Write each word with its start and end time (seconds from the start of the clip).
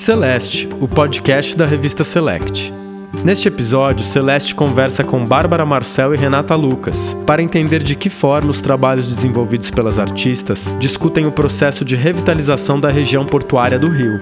Celeste, 0.00 0.66
o 0.80 0.88
podcast 0.88 1.54
da 1.54 1.66
revista 1.66 2.04
Select. 2.04 2.72
Neste 3.22 3.48
episódio, 3.48 4.02
Celeste 4.02 4.54
conversa 4.54 5.04
com 5.04 5.26
Bárbara 5.26 5.66
Marcel 5.66 6.14
e 6.14 6.16
Renata 6.16 6.54
Lucas 6.54 7.14
para 7.26 7.42
entender 7.42 7.82
de 7.82 7.94
que 7.94 8.08
forma 8.08 8.50
os 8.50 8.62
trabalhos 8.62 9.06
desenvolvidos 9.14 9.70
pelas 9.70 9.98
artistas 9.98 10.74
discutem 10.78 11.26
o 11.26 11.32
processo 11.32 11.84
de 11.84 11.96
revitalização 11.96 12.80
da 12.80 12.88
região 12.88 13.26
portuária 13.26 13.78
do 13.78 13.88
Rio. 13.88 14.18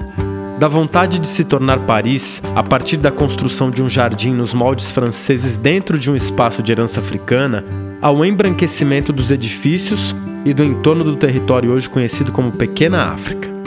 Da 0.58 0.66
vontade 0.66 1.16
de 1.20 1.28
se 1.28 1.44
tornar 1.44 1.86
Paris 1.86 2.42
a 2.56 2.62
partir 2.64 2.96
da 2.96 3.12
construção 3.12 3.70
de 3.70 3.80
um 3.80 3.88
jardim 3.88 4.32
nos 4.32 4.52
moldes 4.52 4.90
franceses 4.90 5.56
dentro 5.56 5.96
de 5.96 6.10
um 6.10 6.16
espaço 6.16 6.60
de 6.60 6.72
herança 6.72 6.98
africana, 6.98 7.64
ao 8.02 8.24
embranquecimento 8.24 9.12
dos 9.12 9.30
edifícios 9.30 10.12
e 10.44 10.52
do 10.52 10.64
entorno 10.64 11.04
do 11.04 11.14
território 11.14 11.70
hoje 11.70 11.88
conhecido 11.88 12.32
como 12.32 12.50
Pequena 12.50 13.12
África. 13.12 13.57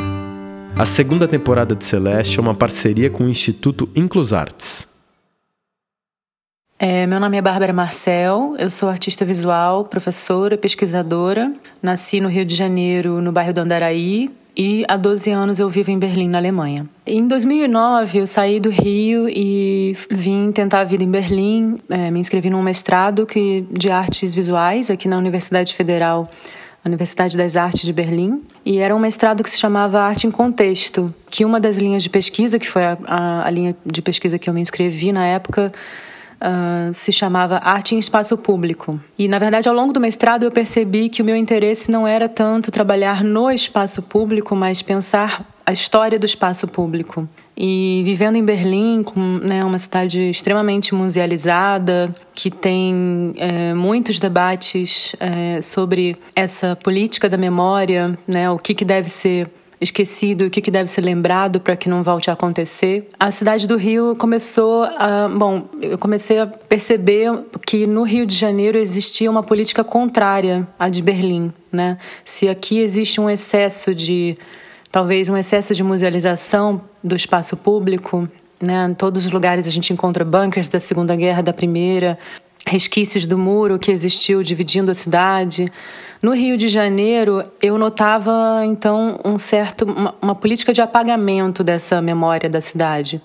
A 0.78 0.86
segunda 0.86 1.28
temporada 1.28 1.76
de 1.76 1.84
Celeste 1.84 2.40
é 2.40 2.42
uma 2.42 2.56
parceria 2.56 3.10
com 3.10 3.26
o 3.26 3.30
Instituto 3.30 3.90
Inclusartes. 3.96 4.88
É, 6.80 7.06
meu 7.06 7.20
nome 7.20 7.38
é 7.38 7.42
Bárbara 7.42 7.72
Marcel, 7.72 8.56
eu 8.58 8.70
sou 8.70 8.90
artista 8.90 9.24
visual, 9.24 9.84
professora, 9.84 10.58
pesquisadora. 10.58 11.54
Nasci 11.84 12.20
no 12.20 12.28
Rio 12.28 12.44
de 12.44 12.56
Janeiro, 12.56 13.22
no 13.22 13.32
bairro 13.32 13.54
do 13.54 13.62
Andaraí, 13.62 14.30
e 14.58 14.84
há 14.88 14.98
12 14.98 15.30
anos 15.30 15.60
eu 15.60 15.70
vivo 15.70 15.92
em 15.92 16.00
Berlim, 16.00 16.28
na 16.28 16.40
Alemanha. 16.40 16.88
Em 17.06 17.28
2009 17.28 18.20
eu 18.20 18.26
saí 18.26 18.60
do 18.60 18.70
Rio 18.70 19.30
e 19.30 19.96
vim 20.10 20.52
tentar 20.52 20.80
a 20.80 20.84
vida 20.84 21.04
em 21.04 21.12
Berlim, 21.12 21.78
é, 21.90 22.10
me 22.10 22.20
inscrevi 22.20 22.50
num 22.50 22.64
mestrado 22.64 23.28
que, 23.28 23.66
de 23.72 23.92
artes 23.92 24.34
visuais 24.34 24.90
aqui 24.90 25.08
na 25.08 25.18
Universidade 25.18 25.76
Federal 25.76 26.28
Universidade 26.84 27.38
das 27.38 27.56
Artes 27.56 27.82
de 27.82 27.94
Berlim, 27.94 28.42
e 28.66 28.80
era 28.80 28.96
um 28.96 29.00
mestrado 29.00 29.44
que 29.44 29.50
se 29.50 29.60
chamava 29.60 30.02
Arte 30.02 30.26
em 30.26 30.32
Contexto, 30.32 31.14
que 31.30 31.46
uma 31.46 31.60
das 31.60 31.78
linhas 31.78 32.02
de 32.02 32.10
pesquisa, 32.10 32.58
que 32.58 32.68
foi 32.68 32.84
a, 32.84 32.98
a, 33.06 33.48
a 33.48 33.50
linha 33.50 33.76
de 33.86 34.02
pesquisa 34.02 34.40
que 34.40 34.50
eu 34.50 34.54
me 34.54 34.62
inscrevi 34.62 35.12
na 35.12 35.26
época, 35.26 35.72
uh, 36.42 36.94
se 36.94 37.12
chamava 37.12 37.58
Arte 37.58 37.96
em 37.96 38.00
Espaço 38.00 38.36
Público. 38.38 39.00
E, 39.18 39.28
na 39.28 39.38
verdade, 39.38 39.70
ao 39.70 39.76
longo 39.76 39.94
do 39.94 40.00
mestrado 40.00 40.44
eu 40.44 40.52
percebi 40.52 41.08
que 41.08 41.22
o 41.22 41.26
meu 41.26 41.36
interesse 41.36 41.92
não 41.92 42.08
era 42.08 42.28
tanto 42.28 42.72
trabalhar 42.72 43.24
no 43.24 43.52
espaço 43.52 44.02
público, 44.02 44.56
mas 44.56 44.82
pensar 44.82 45.46
a 45.66 45.72
história 45.72 46.18
do 46.18 46.26
espaço 46.26 46.68
público. 46.68 47.30
E 47.64 48.02
vivendo 48.04 48.38
em 48.38 48.44
Berlim, 48.44 49.04
com, 49.04 49.38
né, 49.38 49.64
uma 49.64 49.78
cidade 49.78 50.32
extremamente 50.32 50.96
musealizada, 50.96 52.12
que 52.34 52.50
tem 52.50 53.36
é, 53.38 53.72
muitos 53.76 54.20
debates 54.20 55.16
é, 55.20 55.62
sobre 55.62 56.18
essa 56.36 56.76
política 56.76 57.30
da 57.30 57.38
memória, 57.38 58.18
né, 58.28 58.50
o 58.50 58.58
que, 58.58 58.74
que 58.74 58.84
deve 58.84 59.10
ser 59.10 59.48
esquecido, 59.80 60.46
o 60.46 60.50
que, 60.50 60.60
que 60.60 60.72
deve 60.72 60.90
ser 60.90 61.02
lembrado 61.02 61.60
para 61.60 61.76
que 61.76 61.88
não 61.88 62.02
volte 62.02 62.32
a 62.32 62.34
acontecer. 62.34 63.08
A 63.20 63.30
cidade 63.30 63.68
do 63.68 63.78
Rio 63.78 64.16
começou 64.16 64.84
a. 64.84 65.28
Bom, 65.28 65.70
eu 65.80 66.00
comecei 66.00 66.40
a 66.40 66.48
perceber 66.48 67.30
que 67.68 67.86
no 67.86 68.02
Rio 68.02 68.26
de 68.26 68.36
Janeiro 68.36 68.80
existia 68.80 69.30
uma 69.30 69.44
política 69.44 69.84
contrária 69.84 70.68
à 70.80 70.90
de 70.90 71.04
Berlim. 71.04 71.54
Né? 71.72 72.00
Se 72.26 72.50
aqui 72.50 72.80
existe 72.80 73.22
um 73.22 73.30
excesso 73.30 73.94
de 73.94 74.36
talvez 74.92 75.30
um 75.30 75.38
excesso 75.38 75.74
de 75.74 75.84
musealização 75.84 76.82
do 77.04 77.16
espaço 77.16 77.56
público. 77.56 78.28
Né? 78.60 78.88
Em 78.90 78.94
todos 78.94 79.26
os 79.26 79.32
lugares 79.32 79.66
a 79.66 79.72
gente 79.72 79.94
encontra 79.94 80.26
bunkers 80.26 80.68
da 80.68 80.80
Segunda 80.80 81.16
Guerra, 81.16 81.42
da 81.42 81.54
Primeira, 81.54 82.20
resquícios 82.66 83.26
do 83.26 83.38
muro 83.38 83.80
que 83.80 83.92
existiu 83.92 84.44
dividindo 84.44 84.92
a 84.92 84.94
cidade. 84.94 85.72
No 86.22 86.34
Rio 86.36 86.58
de 86.58 86.70
Janeiro, 86.70 87.42
eu 87.62 87.78
notava 87.78 88.62
então 88.66 89.20
um 89.26 89.38
certo 89.38 89.86
uma, 89.86 90.14
uma 90.22 90.36
política 90.36 90.74
de 90.74 90.82
apagamento 90.82 91.64
dessa 91.64 92.02
memória 92.02 92.50
da 92.50 92.62
cidade. 92.62 93.22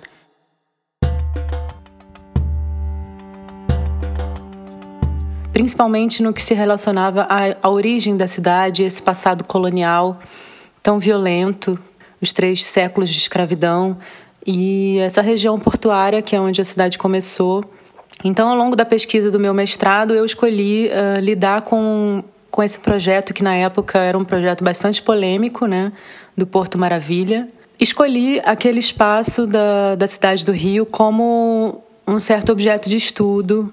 Principalmente 5.53 6.23
no 6.23 6.33
que 6.33 6.43
se 6.43 6.55
relacionava 6.55 7.23
à, 7.23 7.57
à 7.63 7.71
origem 7.71 8.17
da 8.17 8.29
cidade, 8.29 8.83
esse 8.83 9.01
passado 9.03 9.43
colonial 9.45 10.19
tão 10.87 11.01
violento, 11.01 11.77
os 12.23 12.33
três 12.33 12.65
séculos 12.65 13.11
de 13.11 13.19
escravidão 13.19 13.99
e 14.47 15.01
essa 15.01 15.21
região 15.21 15.59
portuária, 15.59 16.23
que 16.23 16.37
é 16.37 16.41
onde 16.41 16.61
a 16.61 16.65
cidade 16.65 16.97
começou. 16.97 17.65
Então, 18.23 18.49
ao 18.49 18.55
longo 18.55 18.77
da 18.77 18.85
pesquisa 18.85 19.29
do 19.29 19.41
meu 19.41 19.53
mestrado, 19.53 20.15
eu 20.15 20.25
escolhi 20.25 20.87
uh, 20.87 21.19
lidar 21.19 21.63
com, 21.63 22.23
com 22.53 22.63
esse 22.63 22.79
projeto, 22.79 23.35
que 23.35 23.43
na 23.43 23.57
época 23.57 23.99
era 23.99 24.17
um 24.17 24.25
projeto 24.25 24.63
bastante 24.63 25.03
polêmico, 25.03 25.67
né, 25.67 25.93
do 26.37 26.47
Porto 26.47 26.79
Maravilha. 26.79 27.49
Escolhi 27.81 28.41
aquele 28.45 28.79
espaço 28.79 29.45
da, 29.45 29.97
da 29.97 30.07
cidade 30.07 30.47
do 30.47 30.53
Rio 30.53 30.87
como 30.87 31.83
um 32.07 32.21
certo 32.21 32.53
objeto 32.53 32.89
de 32.89 32.97
estudo, 32.97 33.73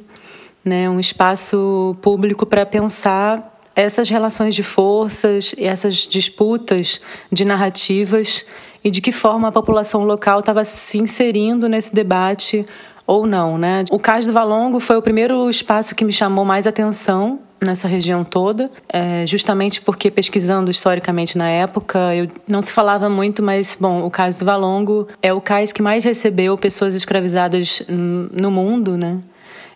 né, 0.66 0.90
um 0.90 1.00
espaço 1.00 1.96
público 2.02 2.44
para 2.44 2.66
pensar 2.66 3.53
essas 3.76 4.10
relações 4.10 4.56
de 4.56 4.64
forças 4.64 5.54
e 5.58 5.66
essas 5.66 5.96
disputas 5.96 7.02
de 7.32 7.46
narrativas 7.46 8.46
e 8.84 8.92
de 8.92 9.02
que 9.02 9.12
forma 9.12 9.48
a 9.48 9.52
população 9.52 10.04
local 10.04 10.40
estava 10.40 10.64
se 10.66 10.98
inserindo 10.98 11.70
nesse 11.70 11.94
debate 11.94 12.66
ou 13.06 13.26
não, 13.26 13.58
né? 13.58 13.84
O 13.92 14.00
Cais 14.00 14.26
do 14.26 14.34
Valongo 14.34 14.80
foi 14.80 14.96
o 14.96 15.02
primeiro 15.02 15.50
espaço 15.50 15.96
que 15.96 16.06
me 16.06 16.12
chamou 16.12 16.46
mais 16.46 16.66
atenção 16.66 17.40
nessa 17.60 17.88
região 17.88 18.24
toda, 18.24 18.70
é, 18.90 19.26
justamente 19.26 19.80
porque 19.82 20.12
pesquisando 20.12 20.70
historicamente 20.70 21.38
na 21.38 21.50
época, 21.50 22.14
eu 22.14 22.28
não 22.48 22.62
se 22.62 22.72
falava 22.72 23.10
muito, 23.10 23.42
mas 23.42 23.78
bom, 23.80 24.06
o 24.06 24.12
Cais 24.12 24.38
do 24.38 24.46
Valongo 24.46 25.08
é 25.22 25.34
o 25.34 25.40
cais 25.40 25.72
que 25.72 25.82
mais 25.82 26.04
recebeu 26.04 26.58
pessoas 26.58 26.94
escravizadas 26.94 27.82
no 27.88 28.52
mundo, 28.52 28.98
né? 28.98 29.20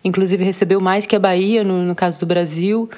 Inclusive 0.03 0.43
recebeu 0.43 0.79
mais 0.79 1.05
que 1.05 1.15
a 1.15 1.19
Bahia 1.19 1.63
no, 1.63 1.83
no 1.83 1.95
caso 1.95 2.19
do 2.19 2.25
Brasil. 2.25 2.89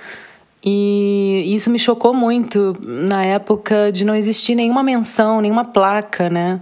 E 0.64 1.54
isso 1.56 1.70
me 1.70 1.80
chocou 1.80 2.14
muito 2.14 2.76
na 2.86 3.24
época 3.24 3.92
de 3.92 4.04
não 4.04 4.16
existir 4.16 4.56
nenhuma 4.56 4.84
menção, 4.84 5.40
nenhuma 5.42 5.64
placa, 5.64 6.30
né? 6.30 6.60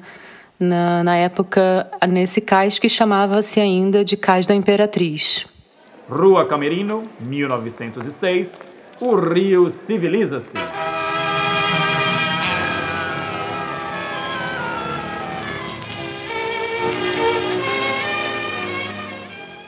Na, 0.59 1.03
na 1.03 1.15
época, 1.15 1.89
nesse 2.07 2.41
cais 2.41 2.79
que 2.79 2.89
chamava-se 2.89 3.59
ainda 3.59 4.03
de 4.03 4.17
Cais 4.17 4.47
da 4.47 4.55
Imperatriz. 4.55 5.45
Rua 6.09 6.45
Camerino, 6.45 7.03
1906. 7.19 8.57
O 8.99 9.15
Rio 9.15 9.69
civiliza-se. 9.69 10.57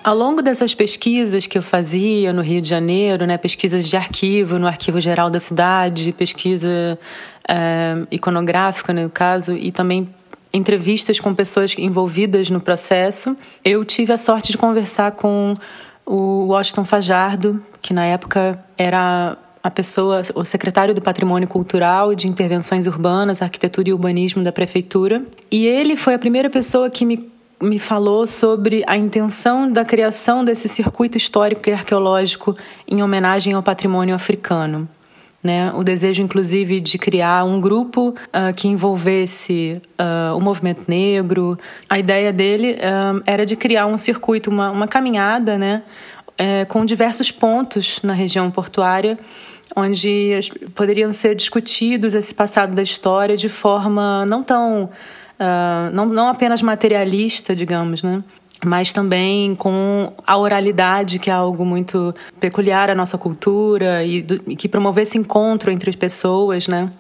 Ao 0.09 0.17
longo 0.17 0.41
dessas 0.41 0.73
pesquisas 0.73 1.45
que 1.45 1.55
eu 1.55 1.61
fazia 1.61 2.33
no 2.33 2.41
Rio 2.41 2.59
de 2.59 2.67
Janeiro, 2.67 3.27
né, 3.27 3.37
pesquisas 3.37 3.87
de 3.87 3.95
arquivo, 3.95 4.57
no 4.57 4.65
Arquivo 4.65 4.99
Geral 4.99 5.29
da 5.29 5.37
cidade, 5.39 6.11
pesquisa 6.13 6.97
é, 7.47 8.07
iconográfica, 8.09 8.91
no 8.91 9.07
caso, 9.07 9.53
e 9.53 9.71
também 9.71 10.09
entrevistas 10.51 11.19
com 11.19 11.35
pessoas 11.35 11.75
envolvidas 11.77 12.49
no 12.49 12.59
processo, 12.59 13.37
eu 13.63 13.85
tive 13.85 14.11
a 14.11 14.17
sorte 14.17 14.51
de 14.51 14.57
conversar 14.57 15.11
com 15.11 15.53
o 16.03 16.47
Washington 16.47 16.85
Fajardo, 16.85 17.63
que 17.79 17.93
na 17.93 18.05
época 18.05 18.59
era 18.75 19.37
a 19.61 19.69
pessoa, 19.69 20.23
o 20.33 20.43
secretário 20.43 20.95
do 20.95 21.03
Patrimônio 21.03 21.47
Cultural 21.47 22.15
de 22.15 22.27
Intervenções 22.27 22.87
Urbanas, 22.87 23.43
Arquitetura 23.43 23.89
e 23.89 23.93
Urbanismo 23.93 24.41
da 24.41 24.51
Prefeitura. 24.51 25.21
E 25.51 25.67
ele 25.67 25.95
foi 25.95 26.15
a 26.15 26.19
primeira 26.19 26.49
pessoa 26.49 26.89
que 26.89 27.05
me 27.05 27.29
me 27.61 27.77
falou 27.77 28.25
sobre 28.25 28.83
a 28.87 28.95
intenção 28.95 29.71
da 29.71 29.83
criação 29.83 30.45
desse 30.45 30.69
circuito 30.69 31.17
histórico 31.17 31.69
e 31.69 31.73
arqueológico 31.73 32.57
em 32.87 33.03
homenagem 33.03 33.53
ao 33.53 33.61
patrimônio 33.61 34.15
africano. 34.15 34.87
Né? 35.41 35.71
O 35.73 35.83
desejo, 35.83 36.21
inclusive, 36.21 36.81
de 36.81 36.97
criar 36.97 37.45
um 37.45 37.61
grupo 37.61 38.09
uh, 38.09 38.53
que 38.53 38.67
envolvesse 38.67 39.73
uh, 39.97 40.35
o 40.35 40.41
movimento 40.41 40.83
negro. 40.87 41.57
A 41.89 41.97
ideia 41.97 42.33
dele 42.33 42.73
uh, 42.73 43.21
era 43.25 43.45
de 43.45 43.55
criar 43.55 43.85
um 43.85 43.97
circuito, 43.97 44.49
uma, 44.49 44.69
uma 44.69 44.87
caminhada, 44.87 45.57
né? 45.57 45.83
É, 46.41 46.63
com 46.63 46.85
diversos 46.85 47.31
pontos 47.31 47.99
na 48.01 48.13
região 48.13 48.49
portuária, 48.49 49.17
onde 49.75 50.39
poderiam 50.73 51.11
ser 51.11 51.35
discutidos 51.35 52.13
esse 52.13 52.33
passado 52.33 52.73
da 52.73 52.81
história 52.81 53.35
de 53.35 53.49
forma 53.49 54.25
não 54.25 54.41
tão 54.41 54.89
uh, 55.39 55.93
não, 55.93 56.05
não 56.05 56.27
apenas 56.27 56.61
materialista, 56.61 57.55
digamos, 57.55 58.03
né? 58.03 58.19
mas 58.65 58.91
também 58.91 59.55
com 59.55 60.11
a 60.25 60.37
oralidade, 60.37 61.17
que 61.17 61.29
é 61.29 61.33
algo 61.33 61.63
muito 61.63 62.13
peculiar 62.39 62.89
à 62.89 62.95
nossa 62.95 63.17
cultura 63.17 64.03
e, 64.03 64.21
do, 64.21 64.41
e 64.47 64.55
que 64.55 64.67
promovesse 64.67 65.17
encontro 65.17 65.71
entre 65.71 65.89
as 65.89 65.95
pessoas, 65.95 66.67
né? 66.67 66.91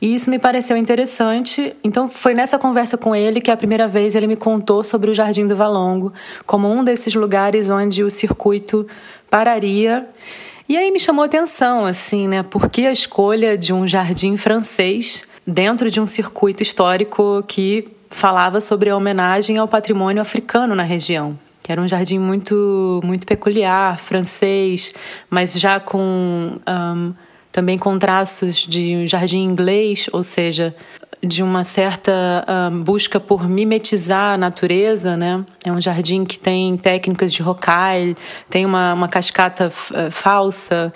E 0.00 0.14
isso 0.14 0.28
me 0.28 0.38
pareceu 0.38 0.76
interessante. 0.76 1.74
Então, 1.82 2.08
foi 2.08 2.34
nessa 2.34 2.58
conversa 2.58 2.98
com 2.98 3.14
ele 3.14 3.40
que 3.40 3.50
a 3.50 3.56
primeira 3.56 3.86
vez 3.86 4.14
ele 4.14 4.26
me 4.26 4.36
contou 4.36 4.84
sobre 4.84 5.10
o 5.10 5.14
Jardim 5.14 5.46
do 5.46 5.56
Valongo, 5.56 6.12
como 6.44 6.70
um 6.70 6.84
desses 6.84 7.14
lugares 7.14 7.70
onde 7.70 8.02
o 8.02 8.10
circuito 8.10 8.86
pararia. 9.30 10.06
E 10.68 10.76
aí 10.76 10.90
me 10.90 10.98
chamou 10.98 11.24
atenção, 11.24 11.86
assim, 11.86 12.26
né? 12.28 12.42
Por 12.42 12.68
que 12.68 12.84
a 12.84 12.92
escolha 12.92 13.56
de 13.56 13.72
um 13.72 13.86
jardim 13.86 14.36
francês 14.36 15.24
dentro 15.46 15.90
de 15.90 16.00
um 16.00 16.06
circuito 16.06 16.62
histórico 16.62 17.44
que 17.46 17.88
falava 18.10 18.60
sobre 18.60 18.90
a 18.90 18.96
homenagem 18.96 19.58
ao 19.58 19.68
patrimônio 19.68 20.20
africano 20.20 20.74
na 20.74 20.82
região 20.82 21.38
que 21.66 21.72
era 21.72 21.80
um 21.80 21.88
jardim 21.88 22.20
muito 22.20 23.00
muito 23.02 23.26
peculiar, 23.26 23.98
francês, 23.98 24.94
mas 25.28 25.58
já 25.58 25.80
com 25.80 26.60
um, 26.64 27.12
também 27.50 27.76
com 27.76 27.98
traços 27.98 28.58
de 28.58 28.94
um 28.94 29.04
jardim 29.04 29.42
inglês, 29.42 30.08
ou 30.12 30.22
seja, 30.22 30.72
de 31.20 31.42
uma 31.42 31.64
certa 31.64 32.44
um, 32.70 32.84
busca 32.84 33.18
por 33.18 33.48
mimetizar 33.48 34.34
a 34.34 34.38
natureza, 34.38 35.16
né? 35.16 35.44
É 35.64 35.72
um 35.72 35.80
jardim 35.80 36.24
que 36.24 36.38
tem 36.38 36.76
técnicas 36.76 37.32
de 37.32 37.42
rocaille, 37.42 38.16
tem 38.48 38.64
uma, 38.64 38.94
uma 38.94 39.08
cascata 39.08 39.66
uh, 39.66 40.10
falsa, 40.12 40.92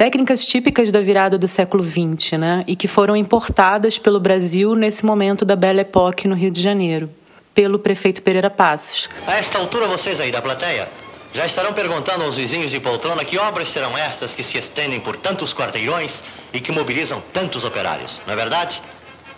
técnicas 0.00 0.46
típicas 0.46 0.90
da 0.90 1.02
virada 1.02 1.36
do 1.36 1.46
século 1.46 1.84
XX, 1.84 2.38
né? 2.38 2.64
E 2.66 2.74
que 2.74 2.88
foram 2.88 3.14
importadas 3.14 3.98
pelo 3.98 4.18
Brasil 4.18 4.74
nesse 4.74 5.04
momento 5.04 5.44
da 5.44 5.54
Belle 5.54 5.80
Époque 5.80 6.26
no 6.26 6.34
Rio 6.34 6.50
de 6.50 6.58
Janeiro 6.58 7.10
pelo 7.54 7.78
prefeito 7.78 8.22
Pereira 8.22 8.48
Passos. 8.48 9.10
A 9.26 9.34
esta 9.34 9.58
altura, 9.58 9.86
vocês 9.86 10.18
aí 10.18 10.32
da 10.32 10.40
plateia 10.40 10.88
já 11.34 11.44
estarão 11.44 11.74
perguntando 11.74 12.24
aos 12.24 12.38
vizinhos 12.38 12.70
de 12.70 12.80
poltrona 12.80 13.26
que 13.26 13.36
obras 13.36 13.68
serão 13.68 13.94
estas 13.98 14.34
que 14.34 14.42
se 14.42 14.56
estendem 14.56 14.98
por 15.00 15.18
tantos 15.18 15.52
quarteirões 15.52 16.24
e 16.50 16.60
que 16.60 16.72
mobilizam 16.72 17.22
tantos 17.30 17.62
operários, 17.62 18.22
não 18.26 18.32
é 18.32 18.36
verdade? 18.36 18.80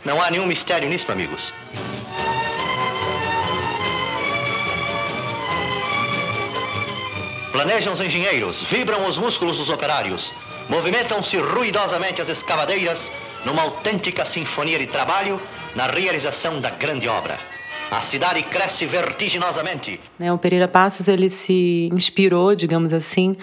Não 0.05 0.23
há 0.23 0.31
nenhum 0.31 0.47
mistério 0.47 0.89
nisso, 0.89 1.11
amigos. 1.11 1.53
Planejam 7.51 7.93
os 7.93 8.01
engenheiros, 8.01 8.63
vibram 8.63 9.09
os 9.09 9.19
músculos 9.19 9.59
dos 9.59 9.69
operários, 9.69 10.33
movimentam-se 10.69 11.37
ruidosamente 11.39 12.21
as 12.21 12.29
escavadeiras 12.29 13.11
numa 13.45 13.63
autêntica 13.63 14.25
sinfonia 14.25 14.79
de 14.79 14.87
trabalho 14.87 15.41
na 15.75 15.87
realização 15.87 16.61
da 16.61 16.71
grande 16.71 17.09
obra. 17.09 17.39
A 17.91 18.01
cidade 18.01 18.43
cresce 18.45 18.87
vertiginosamente. 18.87 20.01
Né, 20.19 20.33
o 20.33 20.39
Pereira 20.39 20.67
Passos 20.67 21.09
ele 21.09 21.29
se 21.29 21.91
inspirou, 21.93 22.55
digamos 22.55 22.93
assim, 22.93 23.37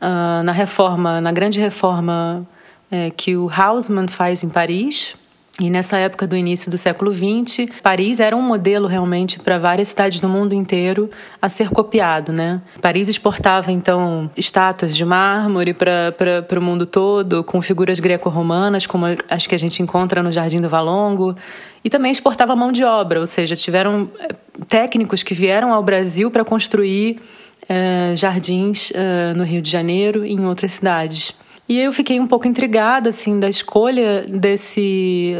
uh, 0.00 0.42
na 0.42 0.52
reforma, 0.52 1.20
na 1.20 1.30
grande 1.30 1.60
reforma 1.60 2.46
é, 2.90 3.10
que 3.10 3.36
o 3.36 3.48
Haussmann 3.48 4.08
faz 4.08 4.42
em 4.42 4.48
Paris, 4.48 5.14
e 5.62 5.70
nessa 5.70 5.96
época 5.96 6.26
do 6.26 6.36
início 6.36 6.68
do 6.68 6.76
século 6.76 7.12
XX, 7.12 7.70
Paris 7.82 8.18
era 8.18 8.36
um 8.36 8.42
modelo 8.42 8.88
realmente 8.88 9.38
para 9.38 9.58
várias 9.58 9.88
cidades 9.88 10.20
do 10.20 10.28
mundo 10.28 10.54
inteiro 10.54 11.08
a 11.40 11.48
ser 11.48 11.70
copiado, 11.70 12.32
né? 12.32 12.60
Paris 12.80 13.08
exportava 13.08 13.70
então 13.70 14.28
estátuas 14.36 14.96
de 14.96 15.04
mármore 15.04 15.72
para 15.72 16.58
o 16.58 16.60
mundo 16.60 16.84
todo, 16.84 17.44
com 17.44 17.62
figuras 17.62 18.00
greco-romanas, 18.00 18.88
como 18.88 19.06
as 19.30 19.46
que 19.46 19.54
a 19.54 19.58
gente 19.58 19.80
encontra 19.80 20.20
no 20.20 20.32
Jardim 20.32 20.60
do 20.60 20.68
Valongo, 20.68 21.36
e 21.84 21.88
também 21.88 22.10
exportava 22.10 22.56
mão 22.56 22.72
de 22.72 22.82
obra, 22.82 23.20
ou 23.20 23.26
seja, 23.26 23.54
tiveram 23.54 24.10
eh, 24.18 24.34
técnicos 24.66 25.22
que 25.22 25.32
vieram 25.32 25.72
ao 25.72 25.82
Brasil 25.82 26.28
para 26.28 26.44
construir 26.44 27.20
eh, 27.68 28.14
jardins 28.16 28.92
eh, 28.92 29.32
no 29.34 29.44
Rio 29.44 29.62
de 29.62 29.70
Janeiro 29.70 30.24
e 30.24 30.32
em 30.32 30.44
outras 30.44 30.72
cidades. 30.72 31.36
E 31.68 31.78
eu 31.78 31.92
fiquei 31.92 32.20
um 32.20 32.26
pouco 32.26 32.46
intrigada 32.46 33.10
assim 33.10 33.38
da 33.38 33.48
escolha 33.48 34.24
desse 34.28 35.34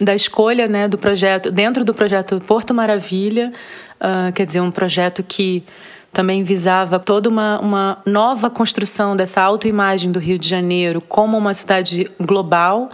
da 0.00 0.14
escolha 0.14 0.68
né, 0.68 0.86
do 0.86 0.96
projeto 0.96 1.50
dentro 1.50 1.84
do 1.84 1.92
projeto 1.92 2.38
Porto 2.40 2.72
Maravilha, 2.72 3.52
uh, 3.96 4.32
quer 4.32 4.46
dizer 4.46 4.60
um 4.60 4.70
projeto 4.70 5.24
que 5.26 5.64
também 6.12 6.42
visava 6.42 6.98
toda 6.98 7.28
uma, 7.28 7.60
uma 7.60 7.98
nova 8.06 8.48
construção 8.48 9.14
dessa 9.14 9.42
autoimagem 9.42 10.10
do 10.10 10.18
Rio 10.18 10.38
de 10.38 10.48
Janeiro 10.48 11.00
como 11.00 11.36
uma 11.36 11.52
cidade 11.52 12.08
global. 12.20 12.90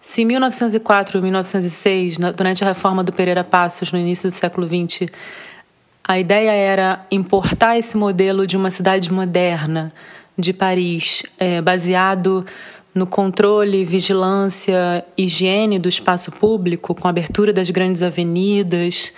Se 0.00 0.22
em 0.22 0.24
1904 0.24 1.20
1906, 1.20 2.16
durante 2.34 2.64
a 2.64 2.68
reforma 2.68 3.04
do 3.04 3.12
Pereira 3.12 3.44
Passos, 3.44 3.92
no 3.92 3.98
início 3.98 4.28
do 4.28 4.32
século 4.32 4.66
XX, 4.66 5.10
a 6.06 6.18
ideia 6.18 6.52
era 6.52 7.04
importar 7.10 7.76
esse 7.76 7.96
modelo 7.96 8.46
de 8.46 8.56
uma 8.56 8.70
cidade 8.70 9.12
moderna, 9.12 9.92
de 10.38 10.52
Paris, 10.52 11.22
é, 11.38 11.60
baseado 11.60 12.44
no 12.94 13.06
controle, 13.06 13.84
vigilância, 13.84 15.04
higiene 15.16 15.78
do 15.78 15.88
espaço 15.88 16.32
público, 16.32 16.94
com 16.94 17.06
a 17.06 17.10
abertura 17.10 17.52
das 17.52 17.70
grandes 17.70 18.02
avenidas. 18.02 19.12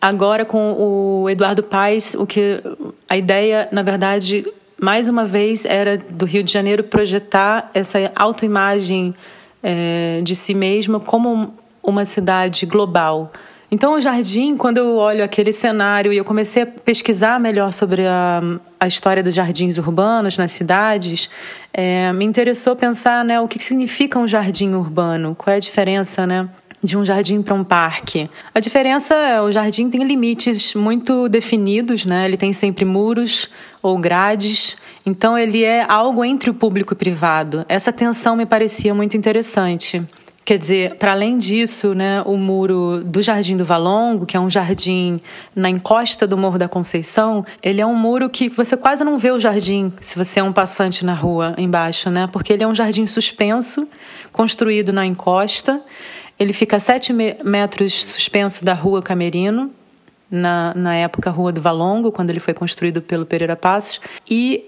Agora, 0.00 0.44
com 0.44 0.72
o 0.72 1.28
Eduardo 1.28 1.62
Paes, 1.62 2.14
o 2.14 2.26
que 2.26 2.62
a 3.08 3.16
ideia, 3.16 3.68
na 3.72 3.82
verdade, 3.82 4.44
mais 4.80 5.08
uma 5.08 5.24
vez, 5.24 5.64
era 5.64 5.98
do 5.98 6.24
Rio 6.24 6.42
de 6.42 6.52
Janeiro 6.52 6.84
projetar 6.84 7.70
essa 7.74 7.98
autoimagem 8.14 9.14
é, 9.62 10.20
de 10.22 10.36
si 10.36 10.54
mesma 10.54 11.00
como 11.00 11.54
uma 11.82 12.04
cidade 12.04 12.66
global 12.66 13.32
então, 13.70 13.94
o 13.94 14.00
jardim, 14.00 14.56
quando 14.56 14.78
eu 14.78 14.96
olho 14.96 15.24
aquele 15.24 15.52
cenário 15.52 16.12
e 16.12 16.16
eu 16.16 16.24
comecei 16.24 16.62
a 16.62 16.66
pesquisar 16.66 17.40
melhor 17.40 17.72
sobre 17.72 18.06
a, 18.06 18.40
a 18.78 18.86
história 18.86 19.22
dos 19.22 19.34
jardins 19.34 19.76
urbanos 19.76 20.36
nas 20.36 20.52
cidades, 20.52 21.28
é, 21.72 22.12
me 22.12 22.24
interessou 22.24 22.76
pensar 22.76 23.24
né, 23.24 23.40
o 23.40 23.48
que 23.48 23.62
significa 23.62 24.18
um 24.18 24.28
jardim 24.28 24.72
urbano, 24.74 25.34
qual 25.34 25.52
é 25.52 25.56
a 25.56 25.60
diferença 25.60 26.24
né, 26.26 26.48
de 26.82 26.96
um 26.96 27.04
jardim 27.04 27.42
para 27.42 27.54
um 27.54 27.64
parque. 27.64 28.30
A 28.54 28.60
diferença 28.60 29.14
é 29.14 29.40
o 29.40 29.50
jardim 29.50 29.90
tem 29.90 30.04
limites 30.04 30.74
muito 30.74 31.28
definidos, 31.28 32.04
né? 32.04 32.24
ele 32.24 32.36
tem 32.36 32.52
sempre 32.52 32.84
muros 32.84 33.50
ou 33.82 33.98
grades, 33.98 34.76
então 35.04 35.36
ele 35.36 35.64
é 35.64 35.84
algo 35.88 36.24
entre 36.24 36.50
o 36.50 36.54
público 36.54 36.92
e 36.92 36.94
o 36.94 36.96
privado. 36.96 37.66
Essa 37.68 37.92
tensão 37.92 38.36
me 38.36 38.46
parecia 38.46 38.94
muito 38.94 39.16
interessante. 39.16 40.06
Quer 40.46 40.58
dizer, 40.58 40.94
para 40.94 41.10
além 41.10 41.38
disso, 41.38 41.92
né, 41.92 42.22
o 42.24 42.36
muro 42.36 43.02
do 43.04 43.20
Jardim 43.20 43.56
do 43.56 43.64
Valongo, 43.64 44.24
que 44.24 44.36
é 44.36 44.40
um 44.40 44.48
jardim 44.48 45.20
na 45.56 45.68
encosta 45.68 46.24
do 46.24 46.38
Morro 46.38 46.56
da 46.56 46.68
Conceição, 46.68 47.44
ele 47.60 47.80
é 47.80 47.86
um 47.86 47.96
muro 47.96 48.30
que 48.30 48.48
você 48.48 48.76
quase 48.76 49.02
não 49.02 49.18
vê 49.18 49.32
o 49.32 49.40
jardim 49.40 49.92
se 50.00 50.16
você 50.16 50.38
é 50.38 50.44
um 50.44 50.52
passante 50.52 51.04
na 51.04 51.14
rua 51.14 51.52
embaixo, 51.58 52.10
né? 52.10 52.28
Porque 52.32 52.52
ele 52.52 52.62
é 52.62 52.68
um 52.68 52.76
jardim 52.76 53.08
suspenso, 53.08 53.88
construído 54.30 54.92
na 54.92 55.04
encosta. 55.04 55.82
Ele 56.38 56.52
fica 56.52 56.76
a 56.76 56.80
sete 56.80 57.12
metros 57.12 58.04
suspenso 58.04 58.64
da 58.64 58.72
Rua 58.72 59.02
Camerino, 59.02 59.72
na, 60.30 60.72
na 60.76 60.94
época 60.94 61.28
Rua 61.28 61.50
do 61.50 61.60
Valongo, 61.60 62.12
quando 62.12 62.30
ele 62.30 62.38
foi 62.38 62.54
construído 62.54 63.02
pelo 63.02 63.26
Pereira 63.26 63.56
Passos. 63.56 64.00
E 64.30 64.64